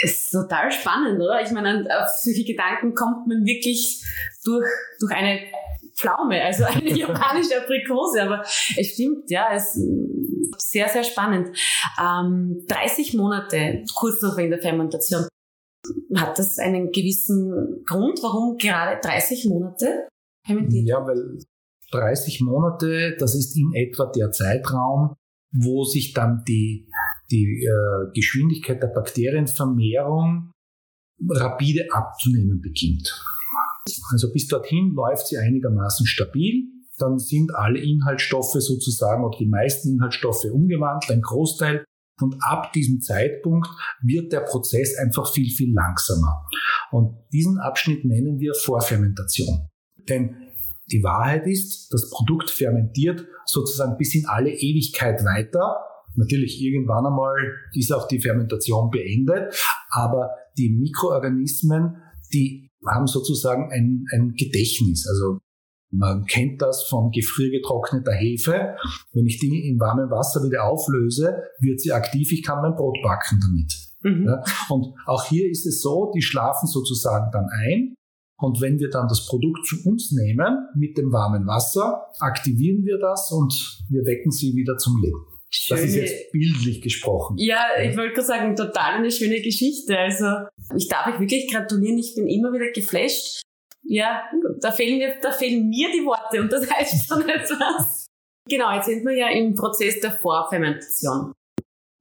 Das 0.00 0.10
ist 0.10 0.30
total 0.30 0.72
spannend, 0.72 1.20
oder? 1.20 1.40
Ich 1.40 1.50
meine, 1.52 1.86
auf 2.00 2.08
solche 2.08 2.44
Gedanken 2.44 2.94
kommt 2.94 3.26
man 3.28 3.44
wirklich 3.44 4.04
durch, 4.44 4.66
durch 4.98 5.12
eine 5.12 5.40
Pflaume, 5.94 6.42
also 6.42 6.64
eine 6.64 6.90
japanische 6.98 7.62
Aprikose. 7.62 8.22
Aber 8.22 8.42
es 8.42 8.86
stimmt, 8.94 9.30
ja, 9.30 9.54
es 9.54 9.76
ist 9.76 10.70
sehr, 10.70 10.88
sehr 10.88 11.04
spannend. 11.04 11.56
Ähm, 12.00 12.64
30 12.68 13.14
Monate 13.14 13.84
kurz 13.94 14.20
noch 14.22 14.36
in 14.38 14.50
der 14.50 14.60
Fermentation. 14.60 15.28
Hat 16.16 16.38
das 16.38 16.58
einen 16.58 16.90
gewissen 16.92 17.84
Grund, 17.86 18.18
warum 18.22 18.56
gerade 18.56 19.00
30 19.00 19.46
Monate? 19.46 20.08
Ja, 20.46 21.06
weil 21.06 21.38
30 21.92 22.40
Monate, 22.40 23.16
das 23.18 23.34
ist 23.34 23.56
in 23.56 23.72
etwa 23.74 24.06
der 24.06 24.30
Zeitraum, 24.32 25.14
wo 25.52 25.84
sich 25.84 26.12
dann 26.12 26.42
die, 26.48 26.88
die 27.30 27.64
äh, 27.64 28.12
Geschwindigkeit 28.14 28.82
der 28.82 28.88
Bakterienvermehrung 28.88 30.52
rapide 31.28 31.86
abzunehmen 31.92 32.60
beginnt. 32.60 33.12
Also 34.12 34.32
bis 34.32 34.48
dorthin 34.48 34.94
läuft 34.94 35.28
sie 35.28 35.38
einigermaßen 35.38 36.06
stabil. 36.06 36.64
Dann 36.98 37.18
sind 37.18 37.54
alle 37.54 37.80
Inhaltsstoffe 37.80 38.54
sozusagen 38.58 39.24
oder 39.24 39.38
die 39.38 39.48
meisten 39.48 39.90
Inhaltsstoffe 39.90 40.44
umgewandelt, 40.44 41.10
ein 41.10 41.22
Großteil. 41.22 41.84
Und 42.20 42.36
ab 42.40 42.72
diesem 42.72 43.00
Zeitpunkt 43.00 43.68
wird 44.02 44.32
der 44.32 44.40
Prozess 44.40 44.96
einfach 44.98 45.32
viel, 45.32 45.50
viel 45.50 45.74
langsamer. 45.74 46.46
Und 46.92 47.16
diesen 47.32 47.58
Abschnitt 47.58 48.04
nennen 48.04 48.38
wir 48.38 48.54
Vorfermentation. 48.54 49.68
Denn 50.08 50.36
die 50.92 51.02
Wahrheit 51.02 51.46
ist, 51.46 51.92
das 51.92 52.10
Produkt 52.10 52.50
fermentiert 52.50 53.26
sozusagen 53.46 53.96
bis 53.96 54.14
in 54.14 54.26
alle 54.26 54.50
Ewigkeit 54.50 55.24
weiter. 55.24 55.76
Natürlich 56.16 56.60
irgendwann 56.60 57.06
einmal 57.06 57.34
ist 57.72 57.92
auch 57.92 58.06
die 58.08 58.20
Fermentation 58.20 58.90
beendet, 58.90 59.54
aber 59.90 60.30
die 60.56 60.70
Mikroorganismen, 60.70 61.96
die 62.32 62.70
haben 62.86 63.06
sozusagen 63.06 63.72
ein, 63.72 64.04
ein 64.12 64.34
Gedächtnis. 64.36 65.06
Also 65.08 65.38
man 65.90 66.24
kennt 66.24 66.60
das 66.60 66.84
von 66.84 67.10
gefriergetrockneter 67.10 68.12
Hefe. 68.12 68.76
Wenn 69.12 69.26
ich 69.26 69.38
die 69.38 69.68
in 69.68 69.78
warmem 69.78 70.10
Wasser 70.10 70.42
wieder 70.42 70.64
auflöse, 70.64 71.42
wird 71.60 71.80
sie 71.80 71.92
aktiv. 71.92 72.32
Ich 72.32 72.42
kann 72.42 72.62
mein 72.62 72.74
Brot 72.74 72.98
backen 73.02 73.38
damit. 73.40 73.74
Mhm. 74.02 74.26
Ja, 74.26 74.42
und 74.68 74.94
auch 75.06 75.24
hier 75.24 75.48
ist 75.48 75.66
es 75.66 75.80
so, 75.80 76.10
die 76.14 76.22
schlafen 76.22 76.66
sozusagen 76.66 77.30
dann 77.32 77.46
ein. 77.48 77.94
Und 78.36 78.60
wenn 78.60 78.78
wir 78.78 78.90
dann 78.90 79.06
das 79.08 79.26
Produkt 79.26 79.64
zu 79.66 79.76
uns 79.88 80.10
nehmen 80.12 80.68
mit 80.74 80.98
dem 80.98 81.12
warmen 81.12 81.46
Wasser, 81.46 82.06
aktivieren 82.18 82.84
wir 82.84 82.98
das 82.98 83.30
und 83.30 83.80
wir 83.88 84.04
wecken 84.04 84.32
sie 84.32 84.54
wieder 84.54 84.76
zum 84.76 85.00
Leben. 85.00 85.24
Schöne, 85.56 85.80
das 85.80 85.90
ist 85.90 85.96
jetzt 85.96 86.32
bildlich 86.32 86.82
gesprochen. 86.82 87.36
Ja, 87.38 87.64
ich 87.80 87.96
wollte 87.96 88.14
gerade 88.14 88.26
sagen, 88.26 88.56
total 88.56 88.94
eine 88.94 89.10
schöne 89.10 89.40
Geschichte. 89.40 89.96
Also 89.96 90.26
ich 90.76 90.88
darf 90.88 91.06
euch 91.06 91.20
wirklich 91.20 91.50
gratulieren. 91.50 91.96
Ich 91.96 92.14
bin 92.16 92.26
immer 92.26 92.52
wieder 92.52 92.72
geflasht. 92.72 93.42
Ja, 93.84 94.24
da 94.60 94.72
fehlen, 94.72 94.98
mir, 94.98 95.14
da 95.22 95.30
fehlen 95.30 95.68
mir 95.68 95.92
die 95.92 96.04
Worte 96.04 96.40
und 96.40 96.50
das 96.50 96.68
heißt 96.68 97.06
schon 97.06 97.28
etwas. 97.28 98.06
Genau, 98.48 98.74
jetzt 98.74 98.86
sind 98.86 99.04
wir 99.04 99.16
ja 99.16 99.28
im 99.30 99.54
Prozess 99.54 100.00
der 100.00 100.10
Vorfermentation. 100.10 101.32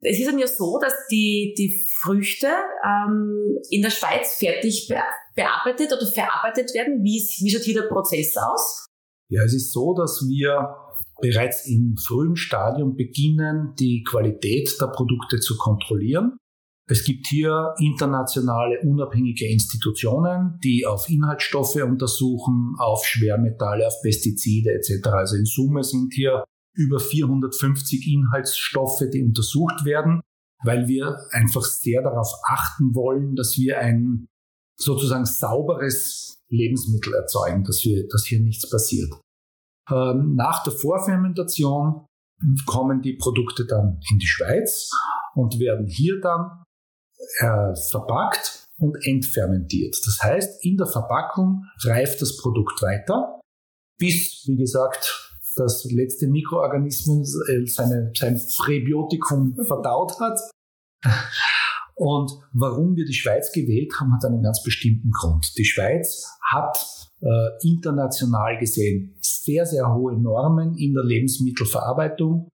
Es 0.01 0.19
ist 0.19 0.27
dann 0.27 0.39
ja 0.39 0.47
so, 0.47 0.79
dass 0.79 0.93
die, 1.09 1.53
die 1.57 1.87
Früchte 1.87 2.47
ähm, 2.83 3.59
in 3.69 3.81
der 3.81 3.91
Schweiz 3.91 4.35
fertig 4.35 4.91
bearbeitet 5.35 5.93
oder 5.93 6.05
verarbeitet 6.07 6.73
werden. 6.73 7.03
Wie, 7.03 7.21
wie 7.21 7.49
schaut 7.51 7.61
hier 7.61 7.81
der 7.81 7.87
Prozess 7.87 8.35
aus? 8.35 8.87
Ja, 9.29 9.43
es 9.43 9.53
ist 9.53 9.71
so, 9.71 9.93
dass 9.93 10.25
wir 10.27 10.75
bereits 11.21 11.67
im 11.67 11.95
frühen 11.97 12.35
Stadium 12.35 12.95
beginnen, 12.95 13.73
die 13.79 14.03
Qualität 14.03 14.75
der 14.79 14.87
Produkte 14.87 15.39
zu 15.39 15.57
kontrollieren. 15.57 16.37
Es 16.89 17.05
gibt 17.05 17.27
hier 17.27 17.73
internationale 17.79 18.81
unabhängige 18.81 19.47
Institutionen, 19.47 20.59
die 20.63 20.85
auf 20.85 21.09
Inhaltsstoffe 21.09 21.75
untersuchen, 21.75 22.75
auf 22.77 23.05
Schwermetalle, 23.05 23.87
auf 23.87 24.01
Pestizide 24.01 24.71
etc. 24.73 25.07
Also 25.07 25.37
in 25.37 25.45
Summe 25.45 25.83
sind 25.83 26.13
hier 26.13 26.43
über 26.75 26.99
450 26.99 28.11
Inhaltsstoffe, 28.11 29.03
die 29.13 29.23
untersucht 29.23 29.85
werden, 29.85 30.21
weil 30.63 30.87
wir 30.87 31.17
einfach 31.31 31.63
sehr 31.63 32.01
darauf 32.01 32.33
achten 32.49 32.93
wollen, 32.95 33.35
dass 33.35 33.57
wir 33.57 33.79
ein 33.79 34.27
sozusagen 34.75 35.25
sauberes 35.25 36.41
Lebensmittel 36.49 37.13
erzeugen, 37.13 37.63
dass, 37.63 37.85
wir, 37.85 38.07
dass 38.07 38.25
hier 38.25 38.39
nichts 38.39 38.69
passiert. 38.69 39.13
Ähm, 39.89 40.35
nach 40.35 40.63
der 40.63 40.73
Vorfermentation 40.73 42.05
kommen 42.65 43.01
die 43.01 43.13
Produkte 43.13 43.65
dann 43.65 43.99
in 44.11 44.19
die 44.19 44.27
Schweiz 44.27 44.89
und 45.35 45.59
werden 45.59 45.87
hier 45.87 46.19
dann 46.21 46.63
äh, 47.39 47.75
verpackt 47.89 48.65
und 48.77 48.97
entfermentiert. 49.05 49.95
Das 50.05 50.19
heißt, 50.21 50.65
in 50.65 50.77
der 50.77 50.87
Verpackung 50.87 51.65
reift 51.83 52.21
das 52.21 52.37
Produkt 52.37 52.81
weiter, 52.81 53.39
bis, 53.97 54.43
wie 54.47 54.57
gesagt, 54.57 55.31
das 55.55 55.85
letzte 55.85 56.27
Mikroorganismus 56.27 57.35
äh, 57.49 57.65
seine, 57.65 58.11
sein 58.15 58.41
Präbiotikum 58.57 59.55
verdaut 59.65 60.19
hat. 60.19 60.39
Und 61.95 62.31
warum 62.53 62.95
wir 62.95 63.05
die 63.05 63.13
Schweiz 63.13 63.51
gewählt 63.51 63.93
haben, 63.99 64.13
hat 64.13 64.25
einen 64.25 64.41
ganz 64.41 64.63
bestimmten 64.63 65.11
Grund. 65.11 65.55
Die 65.57 65.65
Schweiz 65.65 66.27
hat 66.51 67.11
äh, 67.23 67.67
international 67.67 68.57
gesehen 68.59 69.15
sehr, 69.21 69.65
sehr 69.65 69.93
hohe 69.93 70.19
Normen 70.19 70.75
in 70.75 70.93
der 70.93 71.03
Lebensmittelverarbeitung. 71.03 72.49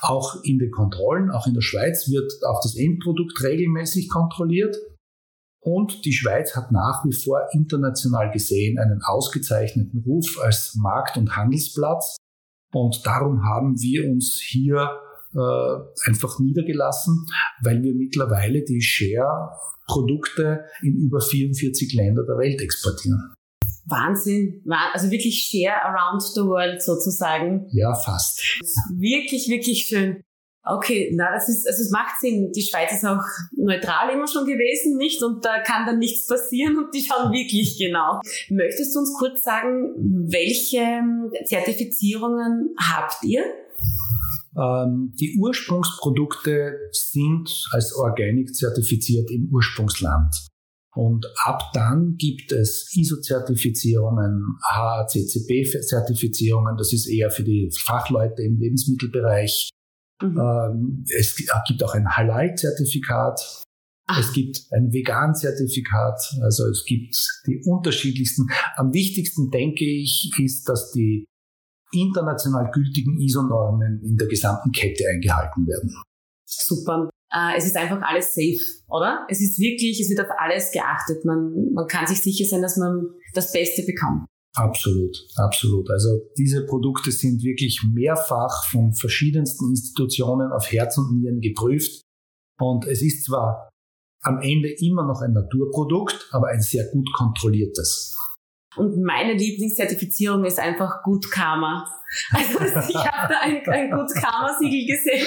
Auch 0.00 0.42
in 0.44 0.58
den 0.58 0.70
Kontrollen, 0.70 1.30
auch 1.30 1.46
in 1.46 1.54
der 1.54 1.60
Schweiz 1.60 2.08
wird 2.08 2.32
auch 2.46 2.60
das 2.62 2.76
Endprodukt 2.76 3.42
regelmäßig 3.42 4.08
kontrolliert. 4.08 4.76
Und 5.60 6.04
die 6.04 6.12
Schweiz 6.12 6.54
hat 6.54 6.70
nach 6.70 7.04
wie 7.04 7.12
vor 7.12 7.48
international 7.52 8.30
gesehen 8.30 8.78
einen 8.78 9.02
ausgezeichneten 9.02 10.02
Ruf 10.06 10.38
als 10.40 10.76
Markt- 10.76 11.16
und 11.16 11.36
Handelsplatz. 11.36 12.16
Und 12.72 13.04
darum 13.04 13.44
haben 13.44 13.74
wir 13.80 14.08
uns 14.08 14.40
hier 14.40 14.88
äh, 15.34 16.08
einfach 16.08 16.38
niedergelassen, 16.38 17.26
weil 17.62 17.82
wir 17.82 17.94
mittlerweile 17.94 18.62
die 18.64 18.80
Share-Produkte 18.80 20.64
in 20.82 20.94
über 20.96 21.20
44 21.20 21.92
Länder 21.92 22.24
der 22.24 22.38
Welt 22.38 22.60
exportieren. 22.62 23.34
Wahnsinn, 23.88 24.62
also 24.92 25.10
wirklich 25.10 25.48
share 25.50 25.82
around 25.82 26.22
the 26.22 26.42
world 26.42 26.82
sozusagen. 26.82 27.66
Ja, 27.72 27.94
fast. 27.94 28.40
Wirklich, 28.96 29.48
wirklich 29.48 29.86
schön. 29.86 30.22
Okay, 30.64 31.10
na, 31.14 31.32
das 31.32 31.48
ist, 31.48 31.66
also 31.66 31.82
es 31.82 31.90
macht 31.90 32.20
Sinn. 32.20 32.52
Die 32.52 32.62
Schweiz 32.62 32.92
ist 32.92 33.06
auch 33.06 33.22
neutral 33.56 34.10
immer 34.12 34.26
schon 34.26 34.44
gewesen, 34.44 34.98
nicht? 34.98 35.22
Und 35.22 35.42
da 35.42 35.62
kann 35.62 35.86
dann 35.86 35.98
nichts 35.98 36.26
passieren 36.26 36.76
und 36.76 36.92
die 36.94 37.00
schauen 37.00 37.32
wirklich 37.32 37.78
genau. 37.78 38.20
Möchtest 38.50 38.94
du 38.94 39.00
uns 39.00 39.16
kurz 39.18 39.42
sagen, 39.42 39.94
welche 40.28 41.00
Zertifizierungen 41.46 42.74
habt 42.78 43.24
ihr? 43.24 43.44
Ähm, 44.58 45.14
die 45.18 45.38
Ursprungsprodukte 45.38 46.76
sind 46.92 47.66
als 47.70 47.94
Organic 47.94 48.54
zertifiziert 48.54 49.30
im 49.30 49.48
Ursprungsland. 49.50 50.48
Und 50.98 51.26
ab 51.44 51.70
dann 51.74 52.16
gibt 52.16 52.50
es 52.50 52.90
ISO-Zertifizierungen, 52.92 54.58
HACCP-Zertifizierungen, 54.64 56.76
das 56.76 56.92
ist 56.92 57.06
eher 57.06 57.30
für 57.30 57.44
die 57.44 57.70
Fachleute 57.72 58.42
im 58.42 58.58
Lebensmittelbereich. 58.58 59.70
Mhm. 60.20 60.36
Ähm, 60.36 61.04
es 61.16 61.36
gibt 61.68 61.84
auch 61.84 61.94
ein 61.94 62.08
Halal-Zertifikat. 62.08 63.64
Es 64.18 64.32
gibt 64.32 64.66
ein 64.72 64.92
Vegan-Zertifikat. 64.92 66.20
Also 66.42 66.66
es 66.66 66.84
gibt 66.84 67.14
die 67.46 67.62
unterschiedlichsten. 67.64 68.48
Am 68.74 68.92
wichtigsten, 68.92 69.52
denke 69.52 69.84
ich, 69.84 70.32
ist, 70.42 70.68
dass 70.68 70.90
die 70.90 71.26
international 71.92 72.72
gültigen 72.72 73.20
ISO-Normen 73.20 74.02
in 74.02 74.16
der 74.16 74.26
gesamten 74.26 74.72
Kette 74.72 75.04
eingehalten 75.14 75.64
werden. 75.64 75.94
Super 76.44 77.08
es 77.56 77.66
ist 77.66 77.76
einfach 77.76 78.00
alles 78.02 78.34
safe, 78.34 78.58
oder? 78.88 79.26
Es 79.28 79.40
ist 79.40 79.58
wirklich, 79.58 80.00
es 80.00 80.08
wird 80.08 80.20
auf 80.20 80.34
alles 80.38 80.70
geachtet. 80.72 81.24
Man, 81.24 81.72
man 81.74 81.86
kann 81.86 82.06
sich 82.06 82.22
sicher 82.22 82.46
sein, 82.46 82.62
dass 82.62 82.76
man 82.76 83.08
das 83.34 83.52
Beste 83.52 83.82
bekommt. 83.82 84.26
Absolut, 84.56 85.16
absolut. 85.36 85.90
Also 85.90 86.08
diese 86.36 86.66
Produkte 86.66 87.12
sind 87.12 87.42
wirklich 87.42 87.82
mehrfach 87.92 88.64
von 88.70 88.92
verschiedensten 88.92 89.70
Institutionen 89.70 90.50
auf 90.52 90.72
Herz 90.72 90.96
und 90.98 91.12
Nieren 91.12 91.40
geprüft. 91.40 92.02
Und 92.58 92.86
es 92.86 93.02
ist 93.02 93.24
zwar 93.26 93.68
am 94.22 94.40
Ende 94.40 94.70
immer 94.80 95.04
noch 95.06 95.20
ein 95.20 95.32
Naturprodukt, 95.32 96.28
aber 96.32 96.48
ein 96.48 96.60
sehr 96.60 96.90
gut 96.90 97.08
kontrolliertes. 97.12 98.16
Und 98.76 99.00
meine 99.02 99.34
Lieblingszertifizierung 99.34 100.44
ist 100.44 100.58
einfach 100.58 101.02
Good 101.02 101.30
Karma. 101.30 101.86
Also 102.32 102.58
ich 102.88 102.96
habe 102.96 103.34
da 103.34 103.40
ein, 103.42 103.60
ein 103.68 103.90
Good 103.90 104.14
Karma-Siegel 104.14 104.86
gesehen 104.86 105.26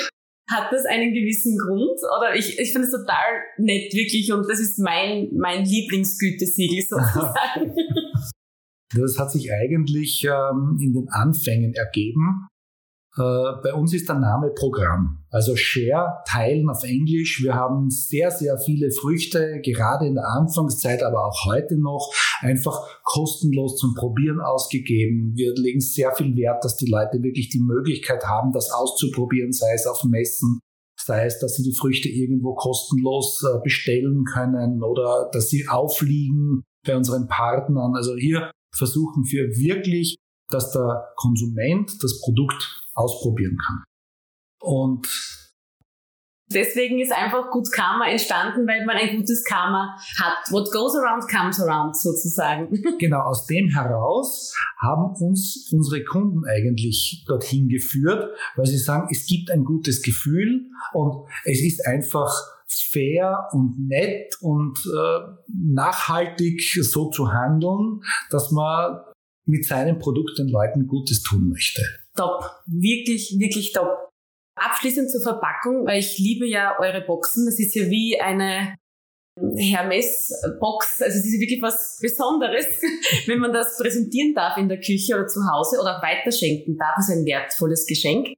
hat 0.50 0.72
das 0.72 0.86
einen 0.86 1.14
gewissen 1.14 1.58
Grund? 1.58 2.00
Oder 2.18 2.36
ich, 2.36 2.60
ich 2.60 2.72
finde 2.72 2.88
es 2.88 2.94
total 2.94 3.42
nett, 3.58 3.94
wirklich, 3.94 4.32
und 4.34 4.48
das 4.50 4.60
ist 4.60 4.80
mein, 4.80 5.30
mein 5.34 5.66
Lieblingsgütesiegel 5.66 6.84
sozusagen. 6.90 7.76
Das 8.94 9.18
hat 9.18 9.32
sich 9.32 9.52
eigentlich 9.54 10.26
ähm, 10.26 10.78
in 10.82 10.94
den 10.94 11.08
Anfängen 11.10 11.74
ergeben. 11.74 12.48
Äh, 13.22 13.62
bei 13.62 13.74
uns 13.74 13.94
ist 13.94 14.10
der 14.10 14.18
Name 14.18 14.50
Programm. 14.50 15.20
Also 15.30 15.56
Share, 15.56 16.24
Teilen 16.28 16.70
auf 16.70 16.84
Englisch. 16.84 17.42
Wir 17.44 17.54
haben 17.54 17.90
sehr, 17.90 18.32
sehr 18.32 18.58
viele 18.58 18.90
Früchte, 18.92 19.62
gerade 19.64 20.08
in 20.08 20.16
der 20.16 20.28
Anfangszeit, 20.28 21.04
aber 21.04 21.26
auch 21.26 21.46
heute 21.46 21.78
noch, 21.80 22.12
einfach 22.40 23.02
kostenlos 23.04 23.78
zum 23.78 23.94
Probieren 23.94 24.40
ausgegeben. 24.40 25.34
Wir 25.36 25.54
legen 25.54 25.82
sehr 25.82 26.14
viel 26.14 26.36
Wert, 26.36 26.64
dass 26.66 26.78
die 26.78 26.90
Leute 26.90 27.22
wirklich 27.22 27.50
die 27.50 27.62
Möglichkeit 27.62 28.26
haben, 28.26 28.52
das 28.52 28.72
auszuprobieren, 28.72 29.52
sei 29.52 29.74
es 29.76 29.86
auf 29.86 30.04
Messen, 30.04 30.60
sei 31.00 31.26
es, 31.26 31.40
dass 31.40 31.56
sie 31.56 31.64
die 31.64 31.76
Früchte 31.76 32.10
irgendwo 32.10 32.56
kostenlos 32.56 33.44
äh, 33.44 33.60
bestellen 33.64 34.24
können 34.26 34.82
oder 34.82 35.30
dass 35.32 35.50
sie 35.50 35.68
aufliegen 35.68 36.64
bei 36.86 36.98
unseren 36.98 37.28
Partnern. 37.28 37.94
Also 37.96 38.16
hier 38.16 38.52
versuchen 38.76 39.26
wir 39.30 39.44
wirklich, 39.58 40.16
dass 40.50 40.72
der 40.72 41.14
Konsument 41.16 42.04
das 42.04 42.20
Produkt 42.20 42.81
ausprobieren 42.94 43.58
kann. 43.58 43.84
Und 44.62 45.08
Deswegen 46.54 47.00
ist 47.00 47.14
einfach 47.14 47.50
Good 47.50 47.72
Karma 47.72 48.08
entstanden, 48.10 48.68
weil 48.68 48.86
man 48.86 48.98
ein 48.98 49.16
gutes 49.16 49.44
Karma 49.44 49.96
hat. 50.18 50.52
What 50.52 50.72
goes 50.72 50.96
around 50.96 51.30
comes 51.30 51.62
around 51.62 51.96
sozusagen. 51.96 52.68
Genau, 53.00 53.22
aus 53.22 53.46
dem 53.46 53.70
heraus 53.70 54.54
haben 54.80 55.16
uns 55.16 55.70
unsere 55.72 56.04
Kunden 56.04 56.44
eigentlich 56.46 57.24
dorthin 57.28 57.68
geführt, 57.68 58.36
weil 58.56 58.66
sie 58.66 58.78
sagen, 58.78 59.08
es 59.12 59.26
gibt 59.26 59.50
ein 59.50 59.64
gutes 59.64 60.02
Gefühl 60.02 60.68
und 60.94 61.26
es 61.46 61.62
ist 61.62 61.86
einfach 61.88 62.32
fair 62.68 63.48
und 63.54 63.88
nett 63.88 64.36
und 64.42 64.78
äh, 64.86 65.20
nachhaltig 65.48 66.62
so 66.84 67.10
zu 67.10 67.32
handeln, 67.32 68.02
dass 68.30 68.52
man 68.52 69.00
mit 69.46 69.66
seinem 69.66 70.00
Produkt 70.00 70.38
den 70.38 70.48
Leuten 70.48 70.88
Gutes 70.88 71.22
tun 71.22 71.50
möchte. 71.50 71.82
Top, 72.16 72.44
wirklich, 72.66 73.36
wirklich 73.40 73.72
top. 73.74 74.10
Abschließend 74.56 75.10
zur 75.10 75.22
Verpackung, 75.22 75.86
weil 75.86 76.00
ich 76.00 76.18
liebe 76.18 76.46
ja 76.46 76.78
eure 76.80 77.02
Boxen. 77.02 77.46
Das 77.46 77.58
ist 77.60 77.74
ja 77.74 77.90
wie 77.90 78.20
eine 78.20 78.76
Hermes-Box. 79.40 81.02
Also 81.02 81.18
es 81.18 81.26
ist 81.26 81.40
wirklich 81.40 81.62
was 81.62 82.00
Besonderes, 82.02 82.66
wenn 83.28 83.40
man 83.40 83.54
das 83.54 83.78
präsentieren 83.78 84.34
darf 84.34 84.58
in 84.58 84.68
der 84.68 84.80
Küche 84.80 85.16
oder 85.16 85.28
zu 85.28 85.42
Hause 85.50 85.80
oder 85.80 85.98
auch 85.98 86.04
weiterschenken 86.04 86.78
darf. 86.78 86.96
Das 86.98 87.10
ist 87.10 87.16
ein 87.16 87.26
wertvolles 87.26 87.86
Geschenk. 87.86 88.34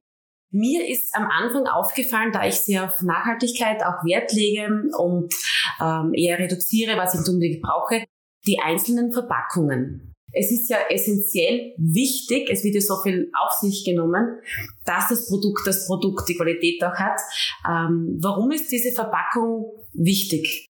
Mir 0.52 0.88
ist 0.88 1.14
am 1.16 1.26
Anfang 1.26 1.66
aufgefallen, 1.66 2.30
da 2.32 2.46
ich 2.46 2.60
sehr 2.60 2.84
auf 2.84 3.02
Nachhaltigkeit 3.02 3.82
auch 3.82 4.04
Wert 4.04 4.32
lege 4.32 4.68
und 4.96 5.34
ähm, 5.80 6.12
eher 6.14 6.38
reduziere, 6.38 6.96
was 6.96 7.14
ich 7.14 7.28
unbedingt 7.28 7.60
brauche, 7.60 8.04
die 8.46 8.60
einzelnen 8.60 9.12
Verpackungen 9.12 10.13
es 10.34 10.50
ist 10.50 10.68
ja 10.68 10.78
essentiell 10.90 11.74
wichtig, 11.78 12.48
es 12.50 12.64
wird 12.64 12.74
ja 12.74 12.80
so 12.80 12.96
viel 13.02 13.30
auf 13.34 13.52
sich 13.52 13.84
genommen, 13.84 14.40
dass 14.84 15.08
das 15.08 15.26
Produkt 15.26 15.66
das 15.66 15.86
Produkt 15.86 16.28
die 16.28 16.36
Qualität 16.36 16.82
auch 16.82 16.94
hat. 16.94 17.20
Ähm, 17.68 18.18
warum 18.20 18.50
ist 18.50 18.70
diese 18.70 18.92
Verpackung 18.92 19.72
wichtig? 19.92 20.68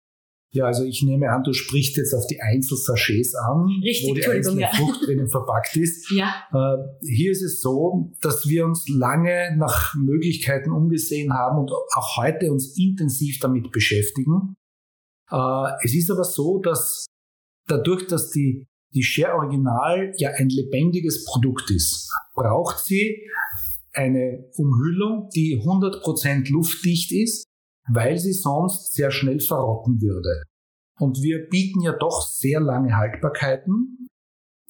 Ja, 0.50 0.64
also 0.64 0.84
ich 0.84 1.02
nehme 1.02 1.30
an, 1.30 1.42
du 1.42 1.52
sprichst 1.52 1.98
jetzt 1.98 2.14
auf 2.14 2.26
die 2.26 2.40
Einzelsachets 2.40 3.34
an, 3.34 3.66
Richtig, 3.84 4.08
wo 4.08 4.14
die 4.14 4.26
einzelne 4.26 4.62
ja. 4.62 4.70
Frucht 4.70 5.06
drinnen 5.06 5.28
verpackt 5.28 5.76
ist. 5.76 6.10
Ja. 6.18 6.42
Äh, 6.52 7.06
hier 7.06 7.32
ist 7.32 7.42
es 7.42 7.60
so, 7.60 8.12
dass 8.22 8.48
wir 8.48 8.64
uns 8.64 8.88
lange 8.88 9.54
nach 9.58 9.94
Möglichkeiten 9.94 10.72
umgesehen 10.72 11.34
haben 11.34 11.58
und 11.58 11.70
auch 11.70 12.16
heute 12.16 12.50
uns 12.50 12.78
intensiv 12.78 13.38
damit 13.40 13.70
beschäftigen. 13.70 14.54
Äh, 15.30 15.70
es 15.84 15.94
ist 15.94 16.10
aber 16.10 16.24
so, 16.24 16.58
dass 16.60 17.06
dadurch, 17.66 18.06
dass 18.06 18.30
die 18.30 18.64
die 18.94 19.02
Share 19.02 19.34
Original 19.34 20.12
ja 20.16 20.30
ein 20.30 20.48
lebendiges 20.48 21.24
Produkt 21.24 21.70
ist, 21.70 22.10
braucht 22.34 22.84
sie 22.84 23.28
eine 23.92 24.44
Umhüllung, 24.56 25.28
die 25.34 25.60
100% 25.60 26.50
luftdicht 26.50 27.12
ist, 27.12 27.44
weil 27.88 28.18
sie 28.18 28.32
sonst 28.32 28.94
sehr 28.94 29.10
schnell 29.10 29.40
verrotten 29.40 30.00
würde. 30.00 30.42
Und 31.00 31.22
wir 31.22 31.48
bieten 31.48 31.80
ja 31.80 31.92
doch 31.92 32.22
sehr 32.22 32.60
lange 32.60 32.96
Haltbarkeiten, 32.96 34.08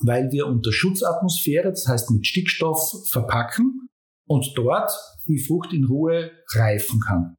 weil 0.00 0.30
wir 0.30 0.46
unter 0.46 0.72
Schutzatmosphäre, 0.72 1.70
das 1.70 1.86
heißt 1.88 2.10
mit 2.10 2.26
Stickstoff, 2.26 3.08
verpacken 3.08 3.88
und 4.26 4.52
dort 4.56 4.92
die 5.26 5.38
Frucht 5.38 5.72
in 5.72 5.84
Ruhe 5.84 6.30
reifen 6.54 7.00
kann. 7.00 7.34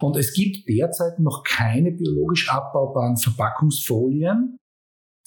Und 0.00 0.16
es 0.16 0.32
gibt 0.32 0.68
derzeit 0.68 1.18
noch 1.18 1.44
keine 1.44 1.92
biologisch 1.92 2.50
abbaubaren 2.50 3.18
Verpackungsfolien, 3.18 4.56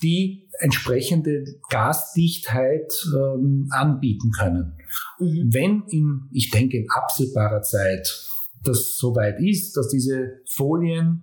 die 0.03 0.49
entsprechende 0.59 1.45
Gasdichtheit 1.69 2.93
ähm, 3.15 3.67
anbieten 3.71 4.31
können. 4.31 4.77
Mhm. 5.19 5.53
Wenn 5.53 5.83
in, 5.89 6.29
ich 6.31 6.51
denke, 6.51 6.77
in 6.77 6.89
absehbarer 6.89 7.61
Zeit 7.61 8.29
das 8.63 8.97
soweit 8.97 9.39
ist, 9.39 9.75
dass 9.75 9.89
diese 9.89 10.41
Folien 10.47 11.21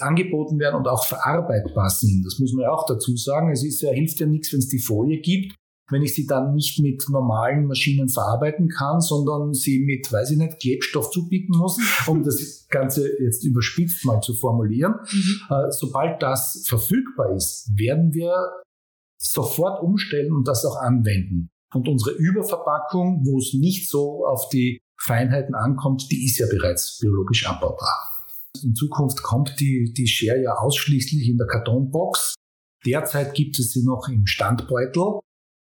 angeboten 0.00 0.58
werden 0.58 0.76
und 0.76 0.88
auch 0.88 1.04
verarbeitbar 1.04 1.90
sind. 1.90 2.24
Das 2.24 2.38
muss 2.38 2.52
man 2.52 2.64
ja 2.64 2.70
auch 2.70 2.86
dazu 2.86 3.16
sagen. 3.16 3.50
Es 3.52 3.64
ist 3.64 3.82
ja, 3.82 3.90
hilft 3.90 4.20
ja 4.20 4.26
nichts, 4.26 4.52
wenn 4.52 4.58
es 4.58 4.68
die 4.68 4.80
Folie 4.80 5.20
gibt, 5.20 5.54
wenn 5.90 6.02
ich 6.02 6.14
sie 6.14 6.26
dann 6.26 6.54
nicht 6.54 6.80
mit 6.80 7.04
normalen 7.08 7.66
Maschinen 7.66 8.08
verarbeiten 8.08 8.68
kann, 8.68 9.00
sondern 9.00 9.54
sie 9.54 9.84
mit, 9.84 10.12
weiß 10.12 10.32
ich 10.32 10.38
nicht, 10.38 10.58
Klebstoff 10.60 11.10
zubicken 11.10 11.56
muss, 11.56 11.78
um 12.06 12.24
das 12.24 12.66
Ganze 12.70 13.08
jetzt 13.22 13.44
überspitzt 13.44 14.04
mal 14.04 14.20
zu 14.20 14.34
formulieren. 14.34 14.94
Mhm. 15.10 15.40
Äh, 15.48 15.70
sobald 15.70 16.22
das 16.22 16.64
verfügbar 16.66 17.34
ist, 17.34 17.70
werden 17.76 18.12
wir 18.12 18.34
sofort 19.18 19.82
umstellen 19.82 20.32
und 20.32 20.48
das 20.48 20.64
auch 20.64 20.76
anwenden. 20.76 21.50
Und 21.72 21.88
unsere 21.88 22.16
Überverpackung, 22.16 23.24
wo 23.24 23.38
es 23.38 23.54
nicht 23.54 23.88
so 23.88 24.26
auf 24.26 24.48
die 24.48 24.78
Feinheiten 24.98 25.54
ankommt, 25.54 26.10
die 26.10 26.24
ist 26.24 26.38
ja 26.38 26.46
bereits 26.50 26.98
biologisch 27.00 27.46
abbaubar. 27.46 28.16
In 28.62 28.74
Zukunft 28.74 29.22
kommt 29.22 29.60
die, 29.60 29.92
die 29.92 30.06
Share 30.06 30.40
ja 30.40 30.54
ausschließlich 30.54 31.28
in 31.28 31.36
der 31.36 31.46
Kartonbox. 31.46 32.34
Derzeit 32.84 33.34
gibt 33.34 33.58
es 33.58 33.72
sie 33.72 33.84
noch 33.84 34.08
im 34.08 34.26
Standbeutel. 34.26 35.20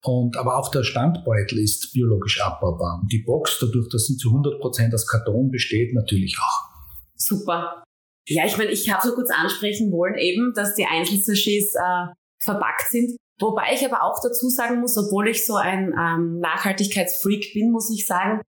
Und, 0.03 0.37
aber 0.37 0.57
auch 0.57 0.71
der 0.71 0.83
Standbeutel 0.83 1.59
ist 1.59 1.91
biologisch 1.93 2.41
abbaubar. 2.41 2.99
Und 3.01 3.11
die 3.11 3.23
Box, 3.25 3.57
dadurch, 3.59 3.89
dass 3.89 4.05
sie 4.05 4.15
zu 4.15 4.29
100 4.29 4.59
Prozent 4.61 4.93
aus 4.93 5.05
Karton 5.05 5.49
besteht, 5.51 5.93
natürlich 5.93 6.37
auch. 6.39 6.69
Super. 7.15 7.83
Ja, 8.27 8.45
ich 8.45 8.57
meine, 8.57 8.71
ich 8.71 8.89
habe 8.91 9.05
so 9.05 9.13
kurz 9.13 9.29
ansprechen 9.31 9.91
wollen 9.91 10.15
eben, 10.15 10.53
dass 10.53 10.75
die 10.75 10.85
Einzelsachets 10.85 11.75
äh, 11.75 12.13
verpackt 12.41 12.89
sind. 12.89 13.17
Wobei 13.39 13.73
ich 13.73 13.85
aber 13.85 14.03
auch 14.03 14.19
dazu 14.21 14.49
sagen 14.49 14.79
muss, 14.79 14.97
obwohl 14.97 15.29
ich 15.29 15.45
so 15.45 15.55
ein 15.55 15.93
ähm, 15.97 16.39
Nachhaltigkeitsfreak 16.39 17.53
bin, 17.53 17.71
muss 17.71 17.89
ich 17.89 18.05
sagen, 18.05 18.41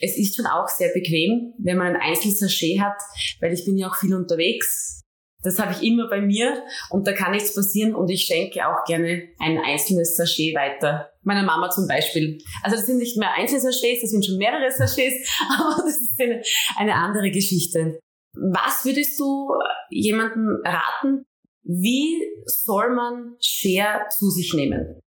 es 0.00 0.16
ist 0.16 0.36
schon 0.36 0.46
auch 0.46 0.68
sehr 0.68 0.90
bequem, 0.92 1.54
wenn 1.58 1.76
man 1.76 1.94
ein 1.94 2.00
Einzelsachet 2.00 2.80
hat, 2.80 3.00
weil 3.40 3.52
ich 3.52 3.64
bin 3.64 3.76
ja 3.76 3.88
auch 3.88 3.96
viel 3.96 4.14
unterwegs 4.14 5.02
das 5.42 5.58
habe 5.58 5.72
ich 5.72 5.82
immer 5.82 6.08
bei 6.08 6.20
mir 6.20 6.64
und 6.90 7.06
da 7.06 7.12
kann 7.12 7.30
nichts 7.30 7.54
passieren 7.54 7.94
und 7.94 8.10
ich 8.10 8.22
schenke 8.22 8.66
auch 8.66 8.84
gerne 8.84 9.28
ein 9.38 9.58
einzelnes 9.58 10.16
Sachet 10.16 10.54
weiter. 10.54 11.12
Meiner 11.22 11.44
Mama 11.44 11.70
zum 11.70 11.86
Beispiel. 11.86 12.38
Also 12.62 12.76
das 12.76 12.86
sind 12.86 12.98
nicht 12.98 13.16
mehr 13.16 13.32
einzelne 13.34 13.60
Sachets, 13.60 14.02
das 14.02 14.10
sind 14.10 14.26
schon 14.26 14.38
mehrere 14.38 14.70
Sachets, 14.70 15.30
aber 15.58 15.82
das 15.84 16.00
ist 16.00 16.20
eine, 16.20 16.42
eine 16.76 16.94
andere 16.94 17.30
Geschichte. 17.30 18.00
Was 18.34 18.84
würdest 18.84 19.18
du 19.20 19.52
jemandem 19.90 20.60
raten? 20.64 21.24
Wie 21.62 22.20
soll 22.46 22.94
man 22.94 23.36
Share 23.40 24.08
zu 24.08 24.30
sich 24.30 24.54
nehmen? 24.54 25.00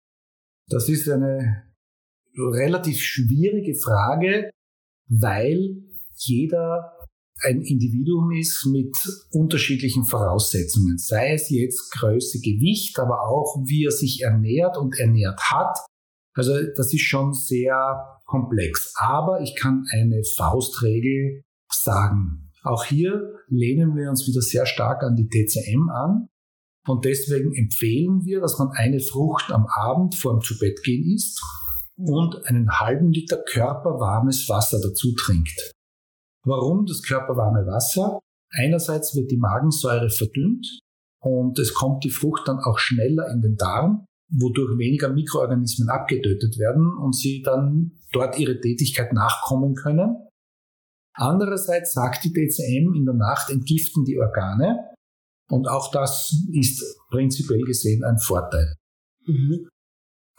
Das 0.68 0.88
ist 0.88 1.08
eine 1.08 1.64
relativ 2.36 3.00
schwierige 3.00 3.74
Frage, 3.74 4.50
weil 5.08 5.84
jeder 6.16 6.97
ein 7.40 7.61
Individuum 7.61 8.33
ist 8.33 8.66
mit 8.66 8.96
unterschiedlichen 9.31 10.05
Voraussetzungen, 10.05 10.98
sei 10.98 11.35
es 11.35 11.51
jetzt 11.51 11.92
Größe, 11.92 12.40
Gewicht, 12.40 12.98
aber 12.98 13.29
auch 13.29 13.62
wie 13.64 13.85
er 13.85 13.92
sich 13.92 14.22
ernährt 14.22 14.77
und 14.77 14.98
ernährt 14.98 15.40
hat. 15.51 15.79
Also 16.35 16.55
das 16.77 16.92
ist 16.92 17.03
schon 17.03 17.33
sehr 17.33 18.20
komplex. 18.27 18.92
Aber 18.96 19.40
ich 19.40 19.57
kann 19.57 19.85
eine 19.92 20.22
Faustregel 20.37 21.42
sagen. 21.72 22.51
Auch 22.62 22.85
hier 22.85 23.35
lehnen 23.48 23.96
wir 23.96 24.11
uns 24.11 24.27
wieder 24.27 24.40
sehr 24.40 24.66
stark 24.66 25.03
an 25.03 25.16
die 25.16 25.29
TCM 25.29 25.88
an. 25.90 26.29
Und 26.87 27.05
deswegen 27.05 27.55
empfehlen 27.55 28.24
wir, 28.24 28.40
dass 28.40 28.59
man 28.59 28.70
eine 28.70 29.01
Frucht 29.01 29.51
am 29.51 29.66
Abend 29.66 30.14
vor 30.14 30.33
dem 30.33 30.40
Zubettgehen 30.40 31.05
isst 31.14 31.42
und 31.96 32.46
einen 32.46 32.70
halben 32.81 33.12
Liter 33.12 33.37
körperwarmes 33.37 34.48
Wasser 34.48 34.81
dazu 34.81 35.12
trinkt. 35.14 35.72
Warum 36.48 36.87
das 36.87 37.02
körperwarme 37.02 37.66
Wasser? 37.66 38.20
Einerseits 38.50 39.14
wird 39.14 39.30
die 39.30 39.37
Magensäure 39.37 40.08
verdünnt 40.08 40.80
und 41.20 41.58
es 41.58 41.74
kommt 41.74 42.04
die 42.04 42.11
Frucht 42.11 42.48
dann 42.48 42.58
auch 42.58 42.78
schneller 42.78 43.30
in 43.30 43.42
den 43.42 43.56
Darm, 43.56 44.06
wodurch 44.30 44.78
weniger 44.78 45.11
Mikroorganismen 45.11 45.90
abgetötet 45.90 46.58
werden 46.58 46.96
und 46.96 47.14
sie 47.14 47.42
dann 47.42 47.92
dort 48.12 48.38
ihre 48.38 48.58
Tätigkeit 48.61 49.12
nachkommen 49.12 49.74
können. 49.74 50.16
Andererseits 51.14 51.92
sagt 51.92 52.24
die 52.24 52.32
DCM, 52.32 52.94
in 52.94 53.04
der 53.04 53.14
Nacht 53.14 53.50
entgiften 53.50 54.04
die 54.04 54.18
Organe 54.18 54.78
und 55.50 55.68
auch 55.68 55.90
das 55.90 56.34
ist 56.52 56.82
prinzipiell 57.11 57.62
gesehen 57.62 58.04
ein 58.04 58.18
Vorteil. 58.18 58.74
Mhm. 59.26 59.68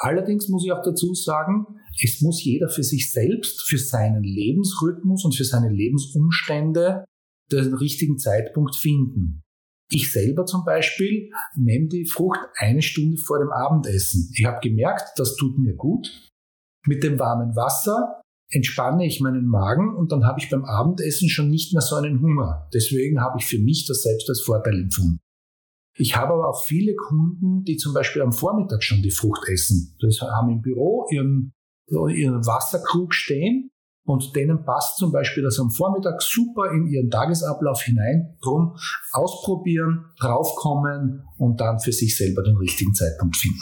Allerdings 0.02 0.48
muss 0.48 0.66
ich 0.66 0.72
auch 0.72 0.82
dazu 0.82 1.14
sagen, 1.14 1.66
es 2.02 2.22
muss 2.22 2.44
jeder 2.44 2.70
für 2.70 2.84
sich 2.84 3.12
selbst, 3.12 3.64
für 3.64 3.78
seinen 3.78 4.24
Lebensrhythmus 4.24 5.26
und 5.26 5.36
für 5.36 5.44
seine 5.44 5.70
Lebensumstände 5.70 7.04
den 7.52 7.74
richtigen 7.74 8.18
Zeitpunkt 8.18 8.76
finden. 8.76 9.42
Ich 9.92 10.12
selber 10.12 10.46
zum 10.46 10.64
Beispiel 10.64 11.32
nehme 11.56 11.88
die 11.88 12.06
Frucht 12.06 12.40
eine 12.56 12.82
Stunde 12.82 13.18
vor 13.18 13.40
dem 13.40 13.50
Abendessen. 13.50 14.32
Ich 14.38 14.46
habe 14.46 14.60
gemerkt, 14.62 15.18
das 15.18 15.36
tut 15.36 15.58
mir 15.58 15.76
gut. 15.76 16.30
Mit 16.86 17.04
dem 17.04 17.20
warmen 17.20 17.56
Wasser 17.56 18.22
entspanne 18.52 19.06
ich 19.06 19.20
meinen 19.20 19.48
Magen 19.48 19.96
und 19.96 20.12
dann 20.12 20.26
habe 20.26 20.40
ich 20.40 20.50
beim 20.50 20.64
Abendessen 20.64 21.28
schon 21.28 21.50
nicht 21.50 21.74
mehr 21.74 21.82
so 21.82 21.96
einen 21.96 22.22
Hunger. 22.22 22.70
Deswegen 22.74 23.20
habe 23.20 23.38
ich 23.40 23.46
für 23.46 23.60
mich 23.60 23.86
das 23.88 24.04
selbst 24.04 24.30
als 24.30 24.42
Vorteil 24.42 24.80
empfunden. 24.80 25.20
Ich 26.00 26.16
habe 26.16 26.34
aber 26.34 26.48
auch 26.48 26.64
viele 26.64 26.96
Kunden, 26.96 27.66
die 27.66 27.76
zum 27.76 27.94
Beispiel 27.94 28.22
am 28.22 28.32
Vormittag 28.32 28.82
schon 28.84 29.02
die 29.02 29.12
Frucht 29.12 29.42
essen. 29.52 29.98
Das 30.00 30.22
haben 30.22 30.50
im 30.50 30.62
Büro 30.62 31.06
ihren, 31.12 31.52
ihren 31.88 32.46
Wasserkrug 32.46 33.14
stehen 33.14 33.70
und 34.06 34.34
denen 34.34 34.64
passt 34.64 34.98
zum 34.98 35.12
Beispiel 35.12 35.44
das 35.44 35.60
am 35.60 35.72
Vormittag 35.72 36.22
super 36.22 36.72
in 36.72 36.88
ihren 36.88 37.10
Tagesablauf 37.10 37.82
hinein. 37.82 38.38
Drum 38.42 38.78
ausprobieren, 39.12 40.06
draufkommen 40.22 41.26
und 41.38 41.60
dann 41.60 41.80
für 41.80 41.92
sich 41.92 42.16
selber 42.16 42.44
den 42.44 42.56
richtigen 42.56 42.94
Zeitpunkt 42.94 43.36
finden 43.36 43.60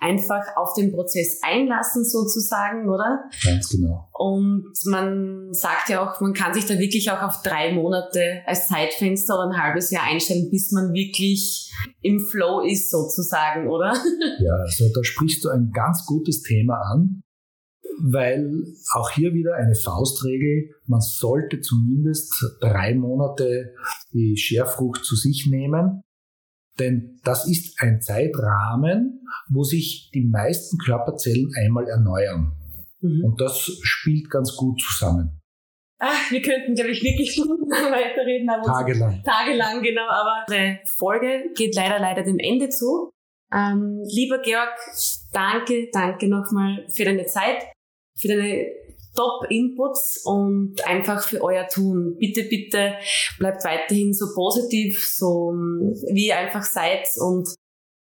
einfach 0.00 0.56
auf 0.56 0.74
den 0.74 0.92
Prozess 0.92 1.40
einlassen 1.42 2.04
sozusagen, 2.04 2.88
oder? 2.88 3.24
Ganz 3.44 3.68
genau. 3.68 4.08
Und 4.12 4.72
man 4.84 5.52
sagt 5.52 5.88
ja 5.88 6.02
auch, 6.02 6.20
man 6.20 6.32
kann 6.32 6.54
sich 6.54 6.66
da 6.66 6.78
wirklich 6.78 7.10
auch 7.10 7.22
auf 7.22 7.42
drei 7.42 7.72
Monate 7.72 8.42
als 8.46 8.68
Zeitfenster 8.68 9.34
oder 9.34 9.50
ein 9.50 9.62
halbes 9.62 9.90
Jahr 9.90 10.04
einstellen, 10.04 10.48
bis 10.50 10.70
man 10.72 10.92
wirklich 10.92 11.72
im 12.02 12.20
Flow 12.20 12.60
ist 12.60 12.90
sozusagen, 12.90 13.68
oder? 13.68 13.94
Ja, 14.40 14.52
also 14.62 14.84
da 14.94 15.02
sprichst 15.02 15.44
du 15.44 15.48
ein 15.48 15.70
ganz 15.72 16.04
gutes 16.06 16.42
Thema 16.42 16.74
an, 16.92 17.22
weil 18.00 18.64
auch 18.94 19.10
hier 19.10 19.32
wieder 19.32 19.54
eine 19.54 19.74
Faustregel, 19.74 20.70
man 20.86 21.00
sollte 21.00 21.60
zumindest 21.60 22.32
drei 22.60 22.94
Monate 22.94 23.74
die 24.12 24.36
Scherfrucht 24.36 25.04
zu 25.04 25.16
sich 25.16 25.48
nehmen 25.50 26.02
denn 26.78 27.20
das 27.24 27.46
ist 27.48 27.80
ein 27.80 28.00
Zeitrahmen, 28.00 29.26
wo 29.48 29.64
sich 29.64 30.10
die 30.14 30.24
meisten 30.24 30.78
Körperzellen 30.78 31.50
einmal 31.56 31.88
erneuern. 31.88 32.52
Mhm. 33.00 33.24
Und 33.24 33.40
das 33.40 33.58
spielt 33.82 34.30
ganz 34.30 34.56
gut 34.56 34.80
zusammen. 34.80 35.40
Ach, 36.00 36.30
wir 36.30 36.40
könnten, 36.42 36.74
glaube 36.74 36.90
ich, 36.90 37.02
wirklich 37.02 37.32
stundenlang 37.32 37.68
weiterreden. 37.92 38.48
Aber 38.48 38.62
tagelang. 38.62 39.22
Tagelang, 39.24 39.82
genau. 39.82 40.08
Aber 40.08 40.44
unsere 40.46 40.78
Folge 40.84 41.50
geht 41.56 41.74
leider, 41.74 41.98
leider 41.98 42.22
dem 42.22 42.38
Ende 42.38 42.68
zu. 42.68 43.10
Ähm, 43.52 44.02
lieber 44.04 44.38
Georg, 44.38 44.76
danke, 45.32 45.88
danke 45.92 46.28
nochmal 46.28 46.86
für 46.94 47.04
deine 47.04 47.26
Zeit, 47.26 47.64
für 48.16 48.28
deine 48.28 48.66
Top-Inputs 49.18 50.22
und 50.24 50.76
einfach 50.86 51.26
für 51.26 51.42
euer 51.42 51.66
Tun. 51.66 52.14
Bitte, 52.20 52.44
bitte 52.44 52.92
bleibt 53.38 53.64
weiterhin 53.64 54.14
so 54.14 54.26
positiv, 54.32 54.96
so 55.12 55.52
wie 56.12 56.28
ihr 56.28 56.38
einfach 56.38 56.62
seid. 56.62 57.08
Und 57.16 57.52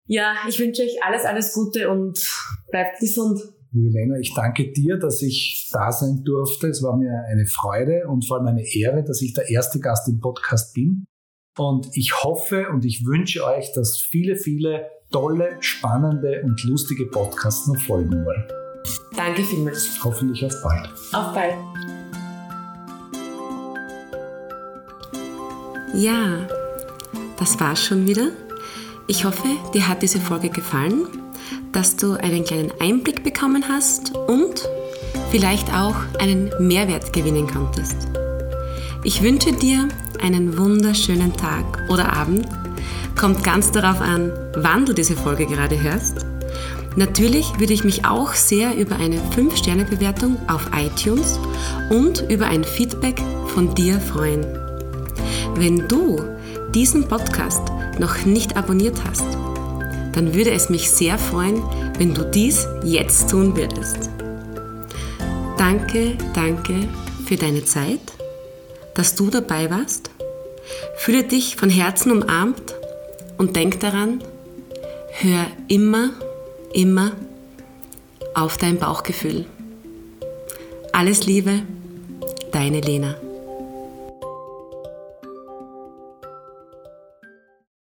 ja, 0.06 0.36
ich 0.50 0.60
wünsche 0.60 0.82
euch 0.82 1.02
alles, 1.02 1.24
alles 1.24 1.54
Gute 1.54 1.90
und 1.90 2.20
bleibt 2.72 3.00
gesund. 3.00 3.40
Liebe 3.72 3.90
Lena, 3.90 4.18
ich 4.20 4.34
danke 4.34 4.72
dir, 4.74 4.98
dass 4.98 5.22
ich 5.22 5.70
da 5.72 5.92
sein 5.94 6.24
durfte. 6.26 6.68
Es 6.68 6.84
war 6.84 6.98
mir 6.98 7.24
eine 7.30 7.46
Freude 7.46 8.08
und 8.10 8.28
vor 8.28 8.38
allem 8.38 8.48
eine 8.48 8.66
Ehre, 8.76 9.04
dass 9.04 9.22
ich 9.22 9.34
der 9.34 9.50
erste 9.50 9.80
Gast 9.80 10.10
im 10.10 10.20
Podcast 10.20 10.74
bin. 10.74 11.06
Und 11.58 11.88
ich 11.94 12.24
hoffe 12.24 12.68
und 12.70 12.84
ich 12.84 13.06
wünsche 13.06 13.46
euch, 13.46 13.72
dass 13.74 13.98
viele, 13.98 14.36
viele 14.36 14.90
tolle, 15.12 15.56
spannende 15.62 16.42
und 16.44 16.62
lustige 16.66 17.06
Podcasts 17.06 17.68
noch 17.68 17.80
folgen 17.80 18.26
wollen. 18.26 18.67
Danke 19.16 19.44
vielmals. 19.44 19.90
Hoffentlich 20.04 20.46
auf 20.46 20.54
bald. 20.64 20.90
Auf 21.14 21.34
bald. 21.34 21.56
Ja, 25.94 26.48
das 27.38 27.60
war's 27.60 27.84
schon 27.84 28.06
wieder. 28.06 28.30
Ich 29.08 29.26
hoffe, 29.26 29.48
dir 29.74 29.88
hat 29.88 30.04
diese 30.04 30.20
Folge 30.20 30.50
gefallen, 30.50 31.08
dass 31.72 31.96
du 31.96 32.14
einen 32.14 32.44
kleinen 32.44 32.72
Einblick 32.80 33.24
bekommen 33.24 33.64
hast 33.68 34.16
und 34.16 34.70
vielleicht 35.32 35.74
auch 35.74 35.96
einen 36.20 36.52
Mehrwert 36.60 37.14
gewinnen 37.14 37.48
konntest. 37.48 37.96
Ich 39.04 39.24
wünsche 39.24 39.54
dir 39.54 39.88
einen 40.22 40.58
wunderschönen 40.58 41.36
Tag 41.36 41.66
oder 41.90 42.14
Abend. 42.14 42.46
Kommt 43.20 43.44
ganz 43.44 43.72
darauf 43.72 44.02
an, 44.02 44.32
wann 44.56 44.86
du 44.86 44.94
diese 44.94 45.16
Folge 45.16 45.48
gerade 45.48 45.82
hörst. 45.82 46.27
Natürlich 46.98 47.60
würde 47.60 47.74
ich 47.74 47.84
mich 47.84 48.06
auch 48.06 48.34
sehr 48.34 48.76
über 48.76 48.96
eine 48.96 49.18
5-Sterne-Bewertung 49.18 50.36
auf 50.48 50.72
iTunes 50.76 51.40
und 51.92 52.26
über 52.28 52.48
ein 52.48 52.64
Feedback 52.64 53.22
von 53.54 53.76
dir 53.76 54.00
freuen. 54.00 54.44
Wenn 55.54 55.88
du 55.88 56.20
diesen 56.74 57.08
Podcast 57.08 57.62
noch 58.00 58.26
nicht 58.26 58.58
abonniert 58.58 58.98
hast, 59.08 59.28
dann 60.14 60.34
würde 60.34 60.50
es 60.50 60.72
mich 60.72 60.90
sehr 60.90 61.20
freuen, 61.20 61.62
wenn 62.00 62.16
du 62.16 62.24
dies 62.24 62.66
jetzt 62.84 63.30
tun 63.30 63.56
würdest. 63.56 64.10
Danke, 65.56 66.18
danke 66.34 66.74
für 67.28 67.36
deine 67.36 67.64
Zeit, 67.64 68.02
dass 68.96 69.14
du 69.14 69.30
dabei 69.30 69.70
warst. 69.70 70.10
Fühle 70.96 71.24
dich 71.24 71.58
von 71.58 71.70
Herzen 71.70 72.12
umarmt 72.12 72.74
und 73.38 73.56
denk 73.56 73.80
daran, 73.82 74.24
hör 75.12 75.46
immer 75.68 76.10
immer 76.78 77.14
auf 78.36 78.58
dein 78.58 78.78
Bauchgefühl. 78.78 79.46
Alles 80.94 81.26
Liebe, 81.26 81.64
deine 82.52 82.82
Lena. 82.82 83.16